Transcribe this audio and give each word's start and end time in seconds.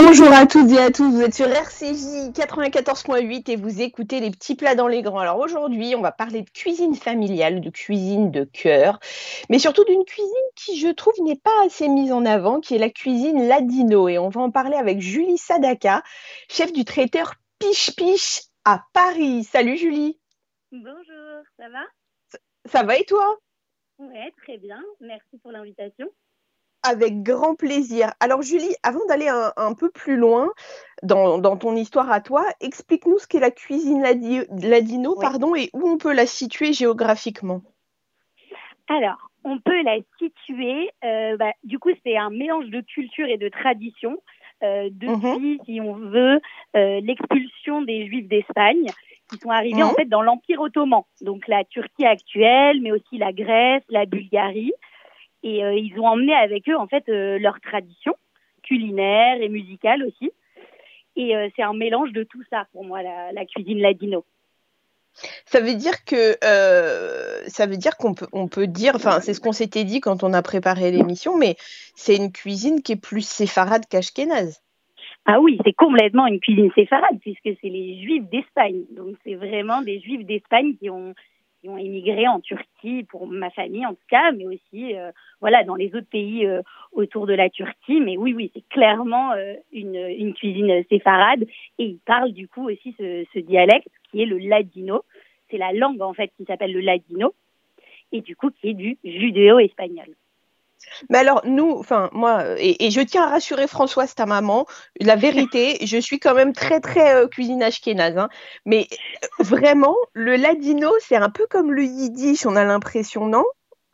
Bonjour 0.00 0.32
à 0.32 0.46
toutes 0.46 0.70
et 0.70 0.78
à 0.78 0.92
tous, 0.92 1.10
vous 1.10 1.22
êtes 1.22 1.34
sur 1.34 1.48
RCJ 1.48 2.30
94.8 2.30 3.50
et 3.50 3.56
vous 3.56 3.82
écoutez 3.82 4.20
les 4.20 4.30
petits 4.30 4.54
plats 4.54 4.76
dans 4.76 4.86
les 4.86 5.02
grands. 5.02 5.18
Alors 5.18 5.40
aujourd'hui, 5.40 5.96
on 5.96 6.00
va 6.00 6.12
parler 6.12 6.42
de 6.42 6.50
cuisine 6.50 6.94
familiale, 6.94 7.60
de 7.60 7.68
cuisine 7.68 8.30
de 8.30 8.44
cœur, 8.44 9.00
mais 9.50 9.58
surtout 9.58 9.82
d'une 9.82 10.04
cuisine 10.04 10.30
qui, 10.54 10.78
je 10.78 10.86
trouve, 10.86 11.14
n'est 11.24 11.34
pas 11.34 11.64
assez 11.66 11.88
mise 11.88 12.12
en 12.12 12.24
avant, 12.24 12.60
qui 12.60 12.76
est 12.76 12.78
la 12.78 12.90
cuisine 12.90 13.48
ladino. 13.48 14.08
Et 14.08 14.18
on 14.18 14.28
va 14.28 14.40
en 14.40 14.52
parler 14.52 14.76
avec 14.76 15.00
Julie 15.00 15.36
Sadaka, 15.36 16.04
chef 16.48 16.72
du 16.72 16.84
traiteur 16.84 17.34
Piche 17.58 17.90
Piche 17.96 18.42
à 18.64 18.84
Paris. 18.92 19.42
Salut 19.42 19.76
Julie. 19.76 20.16
Bonjour, 20.70 21.42
ça 21.58 21.68
va? 21.70 22.38
Ça 22.66 22.84
va 22.84 22.96
et 22.96 23.04
toi? 23.04 23.36
Ouais, 23.98 24.32
très 24.44 24.58
bien. 24.58 24.80
Merci 25.00 25.38
pour 25.42 25.50
l'invitation. 25.50 26.08
Avec 26.82 27.22
grand 27.22 27.54
plaisir. 27.54 28.12
Alors 28.20 28.42
Julie, 28.42 28.74
avant 28.82 29.04
d'aller 29.08 29.28
un, 29.28 29.74
peu 29.74 29.90
plus 29.90 30.16
loin 30.16 30.48
dans, 31.02 31.56
ton 31.56 31.74
histoire 31.74 32.10
à 32.10 32.20
toi, 32.20 32.44
explique-nous 32.60 33.18
ce 33.18 33.26
qu'est 33.26 33.40
la 33.40 33.50
cuisine 33.50 34.02
ladino 34.02 35.16
pardon, 35.16 35.54
et 35.56 35.70
où 35.72 35.88
on 35.88 35.98
peut 35.98 36.12
la 36.12 36.26
situer 36.26 36.72
géographiquement. 36.72 37.62
Alors, 38.88 39.28
on 39.44 39.58
peut 39.58 39.82
la 39.82 39.98
situer, 40.18 40.90
euh, 41.04 41.36
bah, 41.36 41.52
du 41.64 41.78
coup 41.78 41.90
c'est 42.04 42.16
un 42.16 42.30
mélange 42.30 42.66
de 42.66 42.80
culture 42.80 43.26
et 43.26 43.38
de 43.38 43.48
tradition. 43.48 44.18
Euh, 44.64 44.88
depuis, 44.90 45.54
mhm. 45.54 45.58
si 45.64 45.80
on 45.80 45.94
veut, 45.94 46.40
euh, 46.76 47.00
l'expulsion 47.00 47.82
des 47.82 48.06
Juifs 48.06 48.26
d'Espagne 48.26 48.86
qui 49.30 49.38
sont 49.38 49.50
arrivés 49.50 49.82
en 49.82 49.90
mhm. 49.90 49.94
fait 49.94 50.04
dans 50.06 50.22
l'Empire 50.22 50.60
ottoman, 50.60 51.02
donc 51.20 51.46
la 51.46 51.64
Turquie 51.64 52.06
actuelle, 52.06 52.80
mais 52.80 52.90
aussi 52.90 53.18
la 53.18 53.32
Grèce, 53.32 53.84
la 53.88 54.06
Bulgarie. 54.06 54.72
Et 55.42 55.64
euh, 55.64 55.74
ils 55.74 55.98
ont 55.98 56.06
emmené 56.06 56.34
avec 56.34 56.68
eux 56.68 56.76
en 56.76 56.86
fait 56.86 57.08
euh, 57.08 57.38
leur 57.38 57.60
tradition 57.60 58.14
culinaire 58.62 59.40
et 59.40 59.48
musicale 59.48 60.02
aussi. 60.04 60.32
Et 61.16 61.36
euh, 61.36 61.48
c'est 61.56 61.62
un 61.62 61.74
mélange 61.74 62.12
de 62.12 62.24
tout 62.24 62.42
ça 62.50 62.66
pour 62.72 62.84
moi 62.84 63.02
la, 63.02 63.44
cuisine 63.46 63.80
ladino. 63.80 64.24
Ça 65.46 65.60
veut 65.60 65.74
dire 65.74 66.04
que 66.04 66.36
ça 67.48 67.66
veut 67.66 67.76
dire 67.76 67.96
qu'on 67.96 68.14
peut 68.14 68.28
on 68.32 68.46
peut 68.46 68.66
dire, 68.66 68.94
enfin 68.94 69.20
c'est 69.20 69.34
ce 69.34 69.40
qu'on 69.40 69.52
s'était 69.52 69.84
dit 69.84 70.00
quand 70.00 70.22
on 70.22 70.32
a 70.32 70.42
préparé 70.42 70.92
l'émission, 70.92 71.36
mais 71.36 71.56
c'est 71.96 72.16
une 72.16 72.30
cuisine 72.30 72.82
qui 72.82 72.92
est 72.92 73.02
plus 73.02 73.26
séfarade 73.26 73.86
qu'ashkénaze. 73.88 74.62
Ah 75.24 75.40
oui, 75.40 75.58
c'est 75.64 75.72
complètement 75.72 76.26
une 76.26 76.40
cuisine 76.40 76.70
séfarade 76.74 77.18
puisque 77.20 77.58
c'est 77.60 77.68
les 77.68 78.00
Juifs 78.02 78.28
d'Espagne. 78.30 78.84
Donc 78.96 79.16
c'est 79.24 79.34
vraiment 79.34 79.82
des 79.82 80.00
Juifs 80.00 80.24
d'Espagne 80.24 80.76
qui 80.76 80.88
ont 80.88 81.14
ont 81.68 81.76
émigré 81.76 82.26
en 82.26 82.40
Turquie 82.40 83.04
pour 83.04 83.26
ma 83.26 83.50
famille 83.50 83.86
en 83.86 83.94
tout 83.94 84.06
cas, 84.08 84.32
mais 84.32 84.46
aussi 84.46 84.96
euh, 84.96 85.10
voilà 85.40 85.64
dans 85.64 85.74
les 85.74 85.94
autres 85.94 86.08
pays 86.10 86.46
euh, 86.46 86.62
autour 86.92 87.26
de 87.26 87.34
la 87.34 87.50
Turquie. 87.50 88.00
Mais 88.00 88.16
oui, 88.16 88.32
oui, 88.34 88.50
c'est 88.54 88.66
clairement 88.68 89.32
euh, 89.32 89.54
une, 89.72 89.96
une, 89.96 90.34
cuisine 90.34 90.84
séfarade 90.88 91.42
et 91.78 91.84
ils 91.84 91.98
parlent 91.98 92.32
du 92.32 92.48
coup 92.48 92.68
aussi 92.68 92.94
ce, 92.98 93.24
ce 93.32 93.38
dialecte 93.38 93.88
qui 94.10 94.22
est 94.22 94.26
le 94.26 94.38
ladino. 94.38 95.02
C'est 95.50 95.58
la 95.58 95.72
langue 95.72 96.02
en 96.02 96.14
fait 96.14 96.30
qui 96.36 96.44
s'appelle 96.44 96.72
le 96.72 96.80
ladino 96.80 97.34
et 98.12 98.20
du 98.20 98.36
coup 98.36 98.50
qui 98.50 98.70
est 98.70 98.74
du 98.74 98.98
judéo-espagnol. 99.04 100.08
Mais 101.10 101.18
alors, 101.18 101.42
nous, 101.44 101.70
enfin, 101.78 102.10
moi, 102.12 102.44
et, 102.58 102.90
je 102.90 103.00
tiens 103.00 103.24
à 103.24 103.30
rassurer 103.30 103.66
Françoise, 103.66 104.14
ta 104.14 104.26
maman, 104.26 104.66
la 105.00 105.16
vérité, 105.16 105.78
je 105.86 105.98
suis 105.98 106.18
quand 106.18 106.34
même 106.34 106.52
très, 106.52 106.80
très 106.80 107.14
euh, 107.14 107.28
cuisine 107.28 107.62
ashkénaze. 107.62 108.16
Hein, 108.18 108.28
mais 108.64 108.86
euh, 109.22 109.44
vraiment, 109.44 109.96
le 110.12 110.36
ladino, 110.36 110.90
c'est 111.00 111.16
un 111.16 111.30
peu 111.30 111.46
comme 111.48 111.72
le 111.72 111.84
yiddish, 111.84 112.46
on 112.46 112.56
a 112.56 112.64
l'impression, 112.64 113.26
non? 113.26 113.44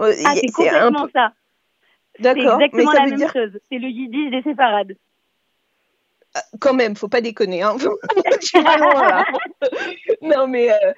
Euh, 0.00 0.12
Ah, 0.24 0.34
c'est 0.34 0.52
complètement 0.52 1.08
ça. 1.12 1.32
D'accord. 2.20 2.58
C'est 2.58 2.66
exactement 2.66 2.92
la 2.92 3.06
même 3.06 3.30
chose. 3.32 3.58
C'est 3.70 3.78
le 3.78 3.88
yiddish 3.88 4.30
des 4.30 4.42
séparades. 4.42 4.94
Ah, 6.34 6.42
quand 6.58 6.74
même, 6.74 6.96
faut 6.96 7.08
pas 7.08 7.20
déconner. 7.20 7.62
Hein. 7.62 7.76
non, 10.22 10.48
mais 10.48 10.70
euh, 10.72 10.92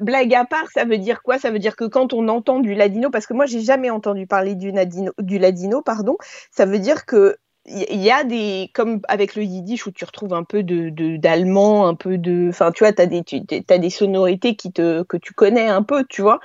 blague 0.00 0.34
à 0.34 0.44
part, 0.46 0.70
ça 0.72 0.84
veut 0.84 0.98
dire 0.98 1.22
quoi? 1.22 1.38
Ça 1.38 1.50
veut 1.50 1.58
dire 1.58 1.76
que 1.76 1.84
quand 1.84 2.14
on 2.14 2.28
entend 2.28 2.60
du 2.60 2.74
ladino, 2.74 3.10
parce 3.10 3.26
que 3.26 3.34
moi, 3.34 3.44
j'ai 3.44 3.60
jamais 3.60 3.90
entendu 3.90 4.26
parler 4.26 4.54
du 4.54 4.70
ladino, 4.70 5.12
du 5.18 5.38
ladino, 5.38 5.82
pardon. 5.82 6.16
Ça 6.50 6.64
veut 6.64 6.78
dire 6.78 7.04
que 7.04 7.36
il 7.70 8.02
y 8.02 8.10
a 8.10 8.24
des 8.24 8.70
comme 8.72 9.02
avec 9.08 9.34
le 9.34 9.42
yiddish 9.42 9.86
où 9.86 9.90
tu 9.90 10.04
retrouves 10.06 10.32
un 10.32 10.44
peu 10.44 10.62
de 10.62 10.88
d'allemand 11.18 11.86
un 11.86 11.94
peu 11.94 12.16
de 12.16 12.48
enfin 12.48 12.72
tu 12.72 12.82
vois 12.82 12.92
tu 12.92 13.02
as 13.02 13.06
des 13.06 13.22
as 13.68 13.78
des 13.78 13.90
sonorités 13.90 14.56
qui 14.56 14.72
te 14.72 15.02
que 15.02 15.18
tu 15.18 15.34
connais 15.34 15.68
un 15.68 15.82
peu 15.82 16.04
tu 16.08 16.22
vois 16.22 16.40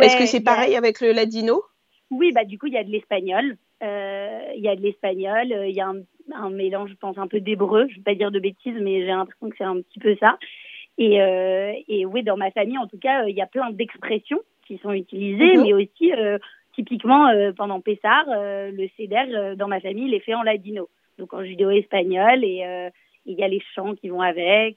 est-ce 0.00 0.16
que 0.16 0.24
c'est 0.24 0.40
pareil 0.40 0.74
avec 0.74 1.02
le 1.02 1.12
ladino? 1.12 1.62
Oui 2.10 2.32
bah 2.32 2.44
du 2.44 2.58
coup 2.58 2.68
il 2.68 2.72
y 2.72 2.78
a 2.78 2.84
de 2.84 2.90
l'espagnol 2.90 3.58
euh, 3.82 4.40
il 4.56 4.62
y 4.62 4.68
a 4.68 4.76
de 4.76 4.80
l'espagnol 4.80 5.48
il 5.48 5.74
y 5.74 5.80
a 5.80 5.88
un 5.88 6.00
un 6.32 6.50
mélange, 6.50 6.90
je 6.90 6.94
pense, 6.94 7.18
un 7.18 7.26
peu 7.26 7.40
d'hébreu. 7.40 7.86
Je 7.88 7.94
ne 7.94 7.96
vais 7.98 8.02
pas 8.02 8.14
dire 8.14 8.30
de 8.30 8.38
bêtises, 8.38 8.76
mais 8.80 9.00
j'ai 9.00 9.06
l'impression 9.06 9.50
que 9.50 9.56
c'est 9.56 9.64
un 9.64 9.80
petit 9.80 9.98
peu 9.98 10.16
ça. 10.16 10.38
Et, 10.98 11.20
euh, 11.22 11.72
et 11.88 12.04
oui, 12.04 12.22
dans 12.22 12.36
ma 12.36 12.50
famille, 12.50 12.78
en 12.78 12.86
tout 12.86 12.98
cas, 12.98 13.24
il 13.26 13.34
y 13.34 13.40
a 13.40 13.46
plein 13.46 13.70
d'expressions 13.70 14.40
qui 14.66 14.78
sont 14.78 14.92
utilisées, 14.92 15.56
mhm. 15.56 15.62
mais 15.62 15.72
aussi, 15.72 16.12
euh, 16.12 16.38
typiquement, 16.74 17.28
euh, 17.28 17.52
pendant 17.52 17.80
Pessar, 17.80 18.24
le 18.28 18.88
céder, 18.96 19.54
dans 19.56 19.68
ma 19.68 19.80
famille, 19.80 20.08
il 20.08 20.14
est 20.14 20.20
fait 20.20 20.34
en 20.34 20.42
ladino, 20.42 20.88
donc 21.18 21.32
en 21.32 21.44
judéo-espagnol, 21.44 22.44
et 22.44 22.90
il 23.26 23.38
y 23.38 23.42
a 23.42 23.48
les 23.48 23.62
chants 23.74 23.94
qui 23.94 24.08
vont 24.08 24.20
avec. 24.20 24.76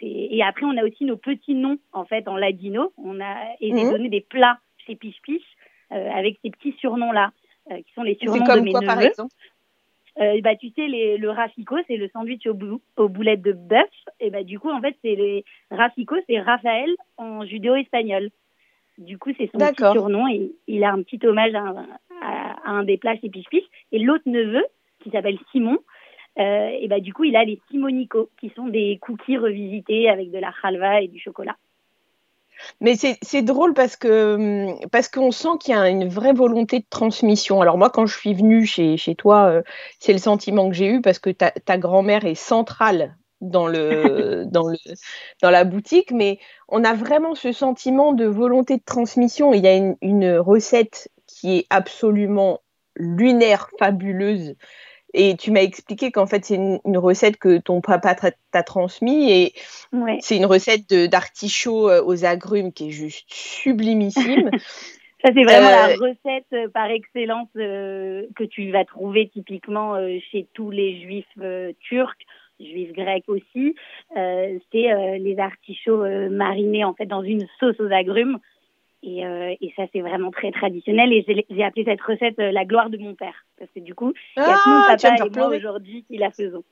et 0.00 0.42
après, 0.42 0.66
on 0.66 0.76
a 0.76 0.84
aussi 0.84 1.04
nos 1.04 1.16
petits 1.16 1.54
noms, 1.54 1.78
en 1.92 2.04
fait, 2.04 2.28
en 2.28 2.36
ladino. 2.36 2.92
On 2.98 3.20
a, 3.20 3.34
et 3.60 3.68
j'ai 3.70 3.84
mhm. 3.84 3.92
donné 3.92 4.08
des 4.08 4.20
plats 4.20 4.58
chez 4.86 4.94
Piche 4.94 5.20
Piche 5.22 5.42
avec 5.90 6.38
ces 6.42 6.50
petits 6.50 6.74
surnoms-là, 6.80 7.32
qui 7.68 7.92
sont 7.94 8.02
les 8.02 8.16
surnoms 8.16 8.44
de 8.44 8.60
mes 8.60 8.72
quoi, 8.72 8.82
Par 8.82 9.00
exemple? 9.00 9.34
Euh, 10.20 10.40
bah, 10.42 10.56
tu 10.56 10.70
sais, 10.70 10.86
les, 10.86 11.18
le 11.18 11.30
rafico, 11.30 11.76
c'est 11.86 11.96
le 11.96 12.08
sandwich 12.08 12.46
au 12.46 12.56
aux 12.96 13.08
boulettes 13.08 13.42
de 13.42 13.52
bœuf. 13.52 13.90
Et 14.20 14.30
bah, 14.30 14.44
du 14.44 14.58
coup, 14.58 14.70
en 14.70 14.80
fait, 14.80 14.96
c'est 15.02 15.14
les 15.14 15.44
rafico, 15.70 16.16
c'est 16.28 16.40
Raphaël 16.40 16.94
en 17.16 17.44
judéo-espagnol. 17.44 18.30
Du 18.98 19.18
coup, 19.18 19.30
c'est 19.36 19.50
son 19.50 19.58
petit 19.58 19.82
surnom 19.92 20.28
et 20.28 20.52
il 20.68 20.84
a 20.84 20.92
un 20.92 21.02
petit 21.02 21.24
hommage 21.26 21.54
à, 21.54 21.74
à, 22.22 22.70
un 22.70 22.84
des 22.84 22.96
plats 22.96 23.16
chez 23.16 23.28
Piche 23.28 23.46
Et 23.90 23.98
l'autre 23.98 24.22
neveu, 24.26 24.64
qui 25.00 25.10
s'appelle 25.10 25.38
Simon, 25.50 25.78
euh, 26.38 26.68
et 26.80 26.88
bah, 26.88 27.00
du 27.00 27.12
coup, 27.12 27.24
il 27.24 27.36
a 27.36 27.44
les 27.44 27.60
Simonico, 27.70 28.30
qui 28.40 28.50
sont 28.50 28.68
des 28.68 28.98
cookies 29.00 29.38
revisités 29.38 30.08
avec 30.08 30.30
de 30.30 30.38
la 30.38 30.52
halva 30.62 31.00
et 31.00 31.08
du 31.08 31.18
chocolat. 31.18 31.56
Mais 32.80 32.96
c'est 32.96 33.42
drôle 33.42 33.74
parce 33.74 33.96
que 33.96 34.34
hum, 34.34 34.88
parce 34.90 35.08
qu'on 35.08 35.30
sent 35.30 35.58
qu'il 35.60 35.74
y 35.74 35.78
a 35.78 35.88
une 35.88 36.08
vraie 36.08 36.32
volonté 36.32 36.80
de 36.80 36.86
transmission. 36.88 37.60
Alors 37.60 37.78
moi, 37.78 37.90
quand 37.90 38.06
je 38.06 38.16
suis 38.16 38.34
venue 38.34 38.66
chez, 38.66 38.96
chez 38.96 39.14
toi, 39.14 39.46
euh, 39.46 39.62
c'est 40.00 40.12
le 40.12 40.18
sentiment 40.18 40.68
que 40.68 40.74
j'ai 40.74 40.88
eu 40.88 41.00
parce 41.00 41.18
que 41.18 41.30
ta, 41.30 41.50
ta 41.50 41.78
grand-mère 41.78 42.24
est 42.24 42.34
centrale 42.34 43.16
dans, 43.40 43.66
le, 43.66 44.44
dans, 44.50 44.68
le, 44.68 44.76
dans 45.42 45.50
la 45.50 45.64
boutique, 45.64 46.10
mais 46.10 46.38
on 46.68 46.84
a 46.84 46.94
vraiment 46.94 47.34
ce 47.34 47.52
sentiment 47.52 48.12
de 48.12 48.26
volonté 48.26 48.76
de 48.76 48.84
transmission. 48.84 49.52
Il 49.54 49.62
y 49.62 49.68
a 49.68 49.74
une, 49.74 49.96
une 50.00 50.36
recette 50.38 51.10
qui 51.26 51.58
est 51.58 51.66
absolument 51.70 52.60
lunaire, 52.96 53.70
fabuleuse, 53.78 54.54
et 55.14 55.36
tu 55.36 55.52
m'as 55.52 55.62
expliqué 55.62 56.10
qu'en 56.10 56.26
fait, 56.26 56.44
c'est 56.44 56.56
une, 56.56 56.98
recette 56.98 57.36
que 57.36 57.58
ton 57.58 57.80
papa 57.80 58.14
t'a 58.14 58.62
transmis 58.62 59.30
et 59.30 59.52
c'est 60.20 60.36
une 60.36 60.46
recette 60.46 60.92
d'artichaut 60.92 61.88
euh, 61.88 62.02
aux 62.04 62.24
agrumes 62.24 62.72
qui 62.72 62.88
est 62.88 62.92
juste 62.92 63.26
sublimissime. 63.28 64.50
Ça, 65.24 65.30
c'est 65.32 65.44
vraiment 65.44 65.70
la 65.70 65.90
euh, 65.90 65.94
recette 65.94 66.52
euh, 66.52 66.68
par 66.68 66.90
excellence 66.90 67.48
que 67.54 68.44
tu 68.44 68.70
vas 68.72 68.84
trouver 68.84 69.30
typiquement 69.32 69.96
chez 70.30 70.46
tous 70.52 70.70
les 70.70 71.00
juifs 71.00 71.38
turcs, 71.80 72.26
juifs 72.60 72.92
grecs 72.92 73.28
aussi. 73.28 73.74
c'est 74.14 75.18
les 75.18 75.36
artichauts 75.38 76.04
marinés 76.28 76.84
en 76.84 76.94
fait 76.94 77.06
dans 77.06 77.22
une 77.22 77.46
sauce 77.60 77.78
aux 77.80 77.92
agrumes. 77.92 78.38
Et, 79.06 79.24
euh, 79.26 79.54
et, 79.60 79.72
ça, 79.76 79.82
c'est 79.92 80.00
vraiment 80.00 80.30
très 80.30 80.50
traditionnel. 80.50 81.12
Et 81.12 81.24
j'ai 81.50 81.62
appelé 81.62 81.84
cette 81.84 82.00
recette 82.00 82.38
euh, 82.38 82.52
la 82.52 82.64
gloire 82.64 82.88
de 82.88 82.96
mon 82.96 83.14
père. 83.14 83.34
Parce 83.58 83.70
que 83.70 83.80
du 83.80 83.94
coup, 83.94 84.14
il 84.36 84.42
y 84.42 84.46
a 84.46 84.56
ah, 84.64 84.96
papa 84.96 85.14
et 85.26 85.30
moi 85.38 85.48
aujourd'hui 85.48 86.04
qui 86.08 86.16
la 86.16 86.30
faisons. 86.30 86.64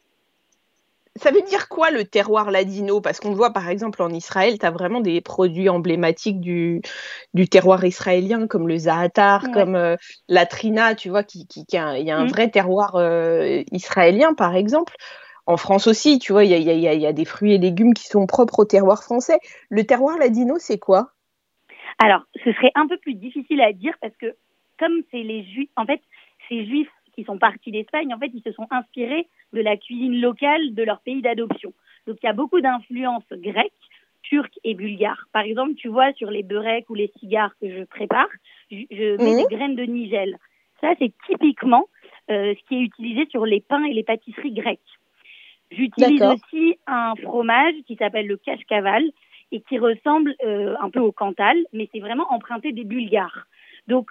Ça 1.16 1.30
veut 1.30 1.42
dire 1.42 1.68
quoi 1.68 1.90
le 1.90 2.04
terroir 2.04 2.50
ladino? 2.50 3.02
Parce 3.02 3.20
qu'on 3.20 3.34
voit 3.34 3.52
par 3.52 3.68
exemple 3.68 4.02
en 4.02 4.08
Israël, 4.08 4.58
tu 4.58 4.64
as 4.64 4.70
vraiment 4.70 5.00
des 5.00 5.20
produits 5.20 5.68
emblématiques 5.68 6.40
du, 6.40 6.80
du 7.34 7.48
terroir 7.48 7.84
israélien, 7.84 8.46
comme 8.46 8.66
le 8.66 8.78
zaatar, 8.78 9.50
comme 9.52 9.76
euh, 9.76 9.96
la 10.28 10.46
trina, 10.46 10.94
tu 10.94 11.10
vois, 11.10 11.22
qui, 11.22 11.46
qui, 11.46 11.66
il 11.70 11.74
y 11.74 12.10
a 12.10 12.16
un 12.16 12.24
mm. 12.24 12.28
vrai 12.28 12.48
terroir 12.48 12.92
israélien 13.72 14.32
par 14.32 14.56
exemple. 14.56 14.94
En 15.44 15.58
France 15.58 15.86
aussi, 15.86 16.18
tu 16.18 16.32
vois, 16.32 16.44
il 16.44 16.50
y 16.50 16.54
a, 16.54 16.72
y, 16.72 16.88
a, 16.88 16.94
y 16.94 17.06
a, 17.06 17.12
des 17.12 17.24
fruits 17.26 17.52
et 17.52 17.58
légumes 17.58 17.92
qui 17.92 18.06
sont 18.06 18.26
propres 18.26 18.60
au 18.60 18.64
terroir 18.64 19.02
français. 19.02 19.38
Le 19.68 19.84
terroir 19.84 20.16
ladino, 20.16 20.54
c'est 20.58 20.78
quoi? 20.78 21.10
Alors, 21.98 22.22
ce 22.44 22.52
serait 22.52 22.72
un 22.74 22.86
peu 22.86 22.96
plus 22.98 23.14
difficile 23.14 23.60
à 23.60 23.72
dire 23.72 23.94
parce 24.00 24.16
que 24.16 24.34
comme 24.78 25.02
c'est 25.10 25.22
les 25.22 25.44
juifs, 25.44 25.70
en 25.76 25.86
fait, 25.86 26.00
ces 26.48 26.66
juifs 26.66 26.90
qui 27.14 27.24
sont 27.24 27.38
partis 27.38 27.70
d'Espagne, 27.70 28.12
en 28.14 28.18
fait, 28.18 28.30
ils 28.34 28.42
se 28.42 28.52
sont 28.52 28.66
inspirés 28.70 29.26
de 29.52 29.60
la 29.60 29.76
cuisine 29.76 30.20
locale 30.20 30.74
de 30.74 30.82
leur 30.82 31.00
pays 31.00 31.22
d'adoption. 31.22 31.72
Donc, 32.06 32.16
il 32.22 32.26
y 32.26 32.28
a 32.28 32.32
beaucoup 32.32 32.60
d'influences 32.60 33.30
grecques, 33.32 33.72
turques 34.22 34.58
et 34.64 34.74
bulgares. 34.74 35.28
Par 35.32 35.42
exemple, 35.42 35.74
tu 35.74 35.88
vois, 35.88 36.12
sur 36.14 36.30
les 36.30 36.42
beureks 36.42 36.88
ou 36.88 36.94
les 36.94 37.12
cigares 37.20 37.54
que 37.60 37.70
je 37.70 37.84
prépare, 37.84 38.28
je, 38.70 39.22
mets 39.22 39.36
des 39.36 39.54
graines 39.54 39.76
de 39.76 39.84
nigel. 39.84 40.38
Ça, 40.80 40.94
c'est 40.98 41.12
typiquement 41.26 41.88
euh, 42.30 42.54
ce 42.54 42.68
qui 42.68 42.76
est 42.76 42.82
utilisé 42.82 43.26
sur 43.30 43.46
les 43.46 43.60
pains 43.60 43.84
et 43.84 43.92
les 43.92 44.02
pâtisseries 44.02 44.52
grecques. 44.52 44.80
J'utilise 45.70 46.22
aussi 46.22 46.76
un 46.86 47.14
fromage 47.22 47.74
qui 47.86 47.96
s'appelle 47.96 48.26
le 48.26 48.36
cache-caval 48.36 49.04
et 49.52 49.60
qui 49.60 49.78
ressemble 49.78 50.34
euh, 50.44 50.74
un 50.80 50.90
peu 50.90 50.98
au 50.98 51.12
Cantal, 51.12 51.56
mais 51.72 51.88
c'est 51.92 52.00
vraiment 52.00 52.26
emprunté 52.30 52.72
des 52.72 52.84
Bulgares. 52.84 53.46
Donc, 53.86 54.10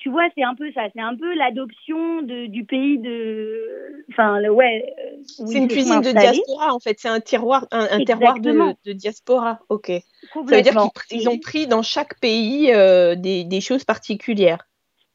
tu 0.00 0.08
vois, 0.08 0.28
c'est 0.34 0.42
un 0.42 0.54
peu 0.54 0.70
ça, 0.72 0.82
c'est 0.94 1.00
un 1.00 1.14
peu 1.14 1.34
l'adoption 1.34 2.22
du 2.22 2.64
pays 2.64 2.98
de, 2.98 4.04
enfin, 4.10 4.42
ouais. 4.48 4.94
Euh, 4.98 5.16
c'est 5.22 5.58
une 5.58 5.68
cuisine 5.68 6.00
de 6.00 6.10
diaspora 6.10 6.74
en 6.74 6.80
fait, 6.80 6.98
c'est 6.98 7.08
un 7.08 7.20
tiroir, 7.20 7.66
un, 7.70 8.02
terroir 8.04 8.40
de, 8.40 8.92
diaspora. 8.92 9.60
Ok. 9.68 9.92
Ça 10.32 10.40
veut 10.40 10.62
dire 10.62 10.74
qu'ils 11.08 11.28
ont 11.28 11.38
pris 11.38 11.66
dans 11.66 11.82
chaque 11.82 12.18
pays 12.18 12.72
euh, 12.72 13.14
des, 13.14 13.44
des, 13.44 13.60
choses 13.60 13.84
particulières. 13.84 14.66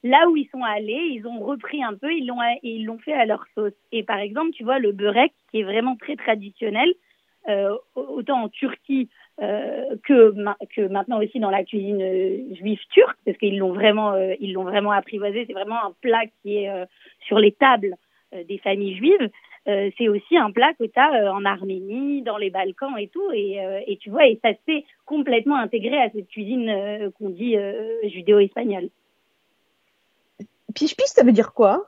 Là 0.04 0.30
où 0.30 0.38
ils 0.38 0.48
sont 0.52 0.62
allés, 0.64 1.10
ils 1.14 1.26
ont 1.26 1.40
repris 1.40 1.84
un 1.84 1.96
peu, 1.96 2.14
ils 2.14 2.28
l'ont 2.28 2.38
ils 2.62 2.86
l'ont 2.86 3.00
fait 3.00 3.14
à 3.14 3.26
leur 3.26 3.44
sauce. 3.56 3.74
Et 3.92 4.04
par 4.04 4.20
exemple, 4.20 4.52
tu 4.52 4.64
vois 4.64 4.78
le 4.78 4.92
beurek 4.92 5.34
qui 5.50 5.62
est 5.62 5.64
vraiment 5.64 5.96
très 5.96 6.16
traditionnel, 6.16 6.94
euh, 7.50 7.76
autant 7.96 8.44
en 8.44 8.50
Turquie 8.50 9.10
euh, 9.42 9.98
que, 10.06 10.34
que 10.74 10.88
maintenant 10.88 11.22
aussi 11.22 11.42
dans 11.42 11.50
la 11.50 11.66
cuisine 11.66 12.02
euh, 12.02 12.56
juive 12.56 12.80
turque, 12.92 13.18
parce 13.26 13.38
qu'ils 13.38 13.58
l'ont 13.58 13.74
vraiment, 13.74 14.14
euh, 14.14 14.34
ils 14.40 14.54
l'ont 14.54 14.64
vraiment 14.64 14.92
apprivoisé. 14.92 15.46
C'est 15.46 15.54
vraiment 15.54 15.84
un 15.84 15.94
plat 16.00 16.22
qui 16.42 16.58
est 16.58 16.72
sur 17.28 17.40
les 17.40 17.52
tables 17.52 17.96
des 18.48 18.58
familles 18.60 18.96
juives. 18.96 19.30
c'est 19.66 20.08
aussi 20.08 20.38
un 20.38 20.52
plat 20.52 20.74
que 20.74 20.86
tu 20.86 21.00
as 21.00 21.34
en 21.34 21.44
Arménie, 21.44 22.22
dans 22.22 22.38
les 22.38 22.50
Balkans 22.50 22.98
et 22.98 23.08
tout. 23.08 23.32
Et, 23.34 23.58
et 23.88 23.98
tu 23.98 24.10
vois, 24.10 24.26
et 24.28 24.40
ça 24.44 24.52
s'est 24.66 24.86
complètement 25.06 25.56
intégré 25.56 25.98
à 26.02 26.10
cette 26.10 26.28
cuisine 26.28 27.12
qu'on 27.18 27.30
dit 27.30 27.56
judéo-espagnole. 28.04 28.90
Piche-piche, 30.74 31.08
ça 31.08 31.24
veut 31.24 31.32
dire 31.32 31.54
quoi? 31.54 31.86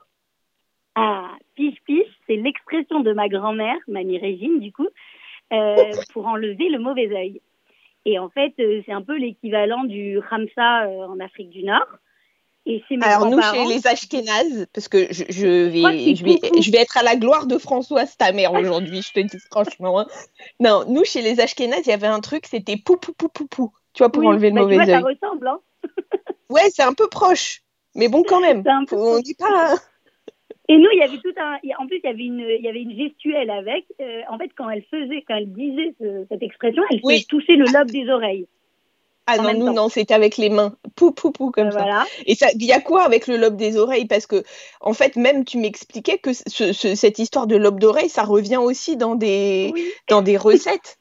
Ah, 0.94 1.30
piche-piche, 1.54 2.12
c'est 2.26 2.36
l'expression 2.36 3.00
de 3.00 3.12
ma 3.12 3.28
grand-mère, 3.28 3.78
Mamie 3.86 4.18
Régine, 4.18 4.60
du 4.60 4.72
coup, 4.72 4.88
euh, 5.52 5.92
pour 6.12 6.26
enlever 6.26 6.68
le 6.68 6.78
mauvais 6.78 7.10
œil. 7.14 7.40
Et 8.04 8.18
en 8.18 8.28
fait, 8.28 8.54
euh, 8.60 8.82
c'est 8.86 8.92
un 8.92 9.02
peu 9.02 9.16
l'équivalent 9.16 9.84
du 9.84 10.18
Ramsa 10.18 10.84
euh, 10.86 11.06
en 11.06 11.20
Afrique 11.20 11.50
du 11.50 11.64
Nord. 11.64 11.86
Et 12.66 12.82
c'est 12.88 13.02
Alors 13.02 13.30
nous, 13.30 13.40
chez 13.40 13.64
les 13.64 13.86
Ashkénazes, 13.86 14.66
parce 14.74 14.88
que 14.88 15.06
je, 15.10 15.24
je 15.30 15.46
vais, 15.46 16.14
je, 16.14 16.24
vais, 16.24 16.60
je 16.60 16.70
vais 16.70 16.78
être 16.78 16.98
à 16.98 17.02
la 17.02 17.16
gloire 17.16 17.46
de 17.46 17.56
Françoise, 17.56 18.14
ta 18.18 18.32
mère, 18.32 18.52
aujourd'hui, 18.52 19.00
je 19.00 19.12
te 19.12 19.20
dis 19.20 19.38
franchement. 19.50 20.00
Hein. 20.00 20.06
Non, 20.60 20.84
nous, 20.86 21.04
chez 21.04 21.22
les 21.22 21.40
Ashkénazes, 21.40 21.86
il 21.86 21.90
y 21.90 21.94
avait 21.94 22.06
un 22.06 22.20
truc, 22.20 22.46
c'était 22.46 22.76
pou, 22.76 22.98
pou, 22.98 23.14
pou, 23.14 23.28
pou, 23.28 23.46
pou, 23.46 23.72
tu 23.94 24.02
vois, 24.02 24.12
pour 24.12 24.26
enlever 24.26 24.50
le 24.50 24.56
bah, 24.56 24.60
mauvais 24.62 24.80
œil. 24.80 24.86
Ça 24.86 25.00
ressemble, 25.00 25.48
hein 25.48 25.60
Ouais, 26.50 26.68
c'est 26.70 26.82
un 26.82 26.92
peu 26.92 27.08
proche, 27.08 27.62
mais 27.94 28.08
bon, 28.08 28.22
quand 28.22 28.40
même. 28.40 28.62
On 28.92 29.20
dit 29.20 29.34
pas... 29.34 29.74
Et 30.70 30.76
nous, 30.76 30.88
il 30.92 30.98
y 30.98 31.02
avait 31.02 31.16
tout 31.18 31.32
un. 31.38 31.54
En 31.78 31.86
plus, 31.86 32.00
il 32.02 32.06
y 32.06 32.08
avait 32.08 32.24
une, 32.24 32.40
il 32.40 32.64
y 32.64 32.68
avait 32.68 32.82
une 32.82 32.96
gestuelle 32.96 33.50
avec. 33.50 33.86
Euh, 34.00 34.20
en 34.28 34.36
fait, 34.36 34.50
quand 34.56 34.68
elle 34.68 34.84
faisait, 34.90 35.24
quand 35.26 35.36
elle 35.36 35.52
disait 35.52 35.94
cette 36.28 36.42
expression, 36.42 36.82
elle 36.90 37.00
faisait 37.00 37.24
toucher 37.28 37.56
le 37.56 37.64
lobe 37.72 37.90
des 37.90 38.08
oreilles. 38.10 38.46
Ah 39.30 39.36
non, 39.36 39.52
nous, 39.52 39.72
non, 39.74 39.88
c'était 39.90 40.14
avec 40.14 40.38
les 40.38 40.48
mains. 40.48 40.74
Pou, 40.96 41.12
pou, 41.12 41.30
pou, 41.30 41.50
comme 41.50 41.70
ça. 41.70 42.06
Et 42.24 42.34
ça, 42.34 42.46
il 42.54 42.64
y 42.64 42.72
a 42.72 42.80
quoi 42.80 43.02
avec 43.02 43.26
le 43.26 43.36
lobe 43.36 43.56
des 43.56 43.76
oreilles? 43.76 44.06
Parce 44.06 44.26
que, 44.26 44.42
en 44.80 44.94
fait, 44.94 45.16
même 45.16 45.44
tu 45.44 45.58
m'expliquais 45.58 46.16
que 46.16 46.30
cette 46.32 47.18
histoire 47.18 47.46
de 47.46 47.56
lobe 47.56 47.78
d'oreille, 47.78 48.08
ça 48.08 48.22
revient 48.22 48.56
aussi 48.56 48.96
dans 48.96 49.16
des, 49.16 49.74
dans 50.08 50.22
des 50.22 50.38
recettes. 50.38 50.98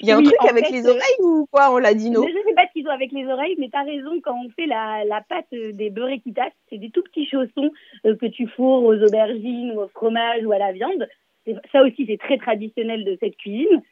Il 0.00 0.08
y 0.08 0.12
a 0.12 0.16
un 0.16 0.22
truc 0.22 0.36
avec 0.48 0.70
les 0.70 0.86
euh, 0.86 0.90
oreilles 0.90 1.20
ou 1.20 1.46
quoi 1.50 1.72
On 1.72 1.78
l'a 1.78 1.94
dit, 1.94 2.10
non 2.10 2.22
Je 2.26 2.32
ne 2.32 2.42
sais 2.42 2.54
pas 2.54 2.66
ce 2.66 2.72
qu'ils 2.72 2.86
ont 2.86 2.92
avec 2.92 3.12
les 3.12 3.26
oreilles, 3.26 3.56
mais 3.58 3.68
tu 3.68 3.76
as 3.76 3.82
raison, 3.82 4.20
quand 4.22 4.38
on 4.44 4.48
fait 4.50 4.66
la, 4.66 5.04
la 5.04 5.20
pâte 5.22 5.46
des 5.50 5.90
beurrequitas, 5.90 6.50
c'est 6.68 6.78
des 6.78 6.90
tout 6.90 7.02
petits 7.02 7.26
chaussons 7.26 7.70
euh, 8.04 8.16
que 8.16 8.26
tu 8.26 8.46
fourres 8.48 8.84
aux 8.84 9.02
aubergines 9.02 9.72
ou 9.72 9.82
au 9.82 9.88
fromage 9.88 10.44
ou 10.44 10.52
à 10.52 10.58
la 10.58 10.72
viande. 10.72 11.08
Ça 11.72 11.82
aussi, 11.82 12.06
c'est 12.06 12.18
très 12.18 12.38
traditionnel 12.38 13.04
de 13.04 13.16
cette 13.20 13.36
cuisine. 13.36 13.82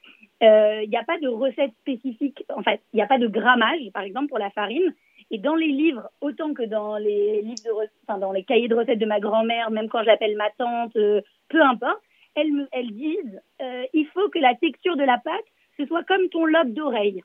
Il 0.41 0.47
euh, 0.47 0.87
n'y 0.87 0.97
a 0.97 1.05
pas 1.05 1.19
de 1.19 1.29
recette 1.29 1.73
spécifique, 1.81 2.45
en 2.55 2.63
fait, 2.63 2.81
il 2.93 2.97
n'y 2.97 3.03
a 3.03 3.07
pas 3.07 3.19
de 3.19 3.29
grammage, 3.29 3.81
par 3.93 4.03
exemple, 4.03 4.29
pour 4.29 4.39
la 4.39 4.51
farine. 4.51 4.95
Et 5.31 5.39
dans 5.39 5.55
les 5.55 5.69
livres, 5.69 6.11
autant 6.21 6.53
que 6.53 6.65
dans 6.65 6.99
les 6.99 7.41
livres 7.41 7.63
de 7.65 7.71
enfin, 8.07 8.19
dans 8.19 8.33
les 8.33 8.45
cahiers 8.45 8.69
de 8.69 8.75
recettes 8.75 8.99
de 8.99 9.07
ma 9.07 9.21
grand-mère, 9.21 9.71
même 9.71 9.89
quand 9.89 10.03
j'appelle 10.05 10.37
ma 10.37 10.51
tante, 10.59 10.93
peu 10.93 11.63
importe, 11.63 12.03
elles, 12.35 12.69
elles 12.73 12.91
disent 12.91 13.41
il 13.95 14.07
faut 14.13 14.29
que 14.29 14.39
la 14.39 14.55
texture 14.57 14.97
de 14.97 15.05
la 15.05 15.17
pâte 15.17 15.45
ce 15.77 15.87
soit 15.87 16.05
comme 16.05 16.29
ton 16.29 16.45
lobe 16.45 16.73
d'oreille. 16.73 17.23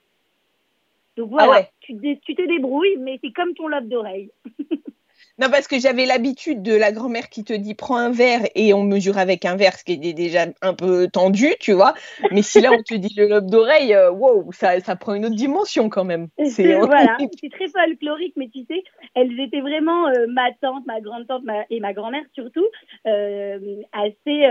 Donc 1.17 1.31
voilà, 1.31 1.63
ah 1.63 1.69
tu, 1.81 1.95
tu, 2.25 2.33
te 2.35 2.47
débrouilles, 2.47 2.95
mais 2.97 3.19
c'est 3.21 3.33
comme 3.33 3.53
ton 3.53 3.67
lobe 3.67 3.89
d'oreille. 3.89 4.31
non, 5.37 5.49
parce 5.49 5.67
que 5.67 5.77
j'avais 5.77 6.05
l'habitude 6.05 6.61
de 6.61 6.73
la 6.73 6.93
grand-mère 6.93 7.27
qui 7.27 7.43
te 7.43 7.51
dit 7.51 7.75
prends 7.75 7.97
un 7.97 8.09
verre 8.09 8.41
et 8.55 8.73
on 8.73 8.83
mesure 8.83 9.17
avec 9.17 9.43
un 9.43 9.57
verre, 9.57 9.75
ce 9.75 9.83
qui 9.83 9.99
est 10.01 10.13
déjà 10.13 10.45
un 10.61 10.73
peu 10.73 11.09
tendu, 11.09 11.55
tu 11.59 11.73
vois. 11.73 11.93
Mais 12.31 12.41
si 12.41 12.61
là 12.61 12.71
on 12.71 12.81
te 12.81 12.93
dit 12.93 13.13
le 13.17 13.27
lobe 13.27 13.49
d'oreille, 13.49 13.93
euh, 13.93 14.11
wow, 14.11 14.49
ça, 14.53 14.79
ça, 14.79 14.95
prend 14.95 15.13
une 15.13 15.25
autre 15.25 15.35
dimension 15.35 15.89
quand 15.89 16.05
même. 16.05 16.29
C'est 16.45 16.73
voilà, 16.79 17.17
c'est 17.41 17.51
très 17.51 17.67
folklorique, 17.67 18.35
mais 18.37 18.47
tu 18.47 18.63
sais, 18.63 18.81
elles 19.13 19.37
étaient 19.41 19.61
vraiment 19.61 20.07
euh, 20.07 20.25
ma 20.29 20.53
tante, 20.61 20.85
ma 20.85 21.01
grande-tante 21.01 21.43
et 21.69 21.81
ma 21.81 21.91
grand-mère 21.91 22.23
surtout 22.33 22.67
euh, 23.07 23.81
assez 23.91 24.45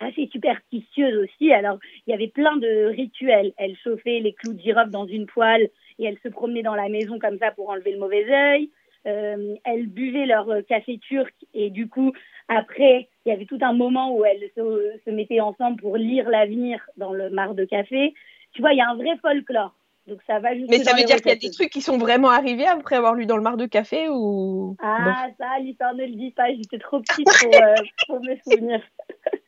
assez 0.00 0.28
superstitieuse 0.32 1.24
aussi. 1.24 1.52
Alors, 1.52 1.78
il 2.06 2.10
y 2.10 2.14
avait 2.14 2.28
plein 2.28 2.56
de 2.56 2.86
rituels. 2.86 3.52
Elle 3.56 3.76
chauffait 3.76 4.20
les 4.20 4.32
clous 4.32 4.54
de 4.54 4.60
girofle 4.60 4.90
dans 4.90 5.06
une 5.06 5.26
poêle 5.26 5.70
et 5.98 6.04
elle 6.04 6.18
se 6.22 6.28
promenait 6.28 6.62
dans 6.62 6.74
la 6.74 6.88
maison 6.88 7.18
comme 7.18 7.38
ça 7.38 7.50
pour 7.50 7.70
enlever 7.70 7.92
le 7.92 7.98
mauvais 7.98 8.26
œil. 8.30 8.70
Euh, 9.06 9.54
elles 9.64 9.86
buvaient 9.86 10.26
leur 10.26 10.48
café 10.66 10.98
turc 10.98 11.34
et 11.52 11.70
du 11.70 11.88
coup, 11.88 12.12
après, 12.48 13.08
il 13.24 13.28
y 13.28 13.32
avait 13.32 13.44
tout 13.44 13.58
un 13.60 13.74
moment 13.74 14.14
où 14.16 14.24
elles 14.24 14.50
se, 14.56 14.92
se 15.04 15.10
mettaient 15.10 15.40
ensemble 15.40 15.80
pour 15.80 15.96
lire 15.96 16.28
l'avenir 16.28 16.80
dans 16.96 17.12
le 17.12 17.30
mar 17.30 17.54
de 17.54 17.64
café. 17.64 18.14
Tu 18.52 18.62
vois, 18.62 18.72
il 18.72 18.78
y 18.78 18.80
a 18.80 18.88
un 18.88 18.96
vrai 18.96 19.16
folklore. 19.20 19.74
Donc 20.06 20.20
ça 20.26 20.38
va 20.38 20.50
Mais 20.54 20.78
ça 20.80 20.94
veut 20.94 21.04
dire 21.04 21.16
qu'il 21.16 21.28
y 21.28 21.32
a 21.32 21.36
des 21.36 21.50
trucs 21.50 21.70
qui 21.70 21.80
sont 21.80 21.96
vraiment 21.96 22.28
arrivés 22.28 22.66
après 22.66 22.96
avoir 22.96 23.14
lu 23.14 23.24
dans 23.24 23.38
le 23.38 23.42
mar 23.42 23.56
de 23.56 23.64
café 23.64 24.08
ou 24.10 24.76
Ah 24.82 25.28
ça, 25.38 25.58
l'histoire 25.60 25.94
ne 25.94 26.04
le 26.04 26.12
dit 26.12 26.30
pas. 26.30 26.52
J'étais 26.54 26.78
trop 26.78 27.00
petite 27.00 27.26
pour, 27.26 27.54
euh, 27.54 27.74
pour 28.06 28.20
me 28.20 28.36
souvenir. 28.46 28.82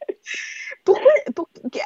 Pourquoi, 0.85 1.11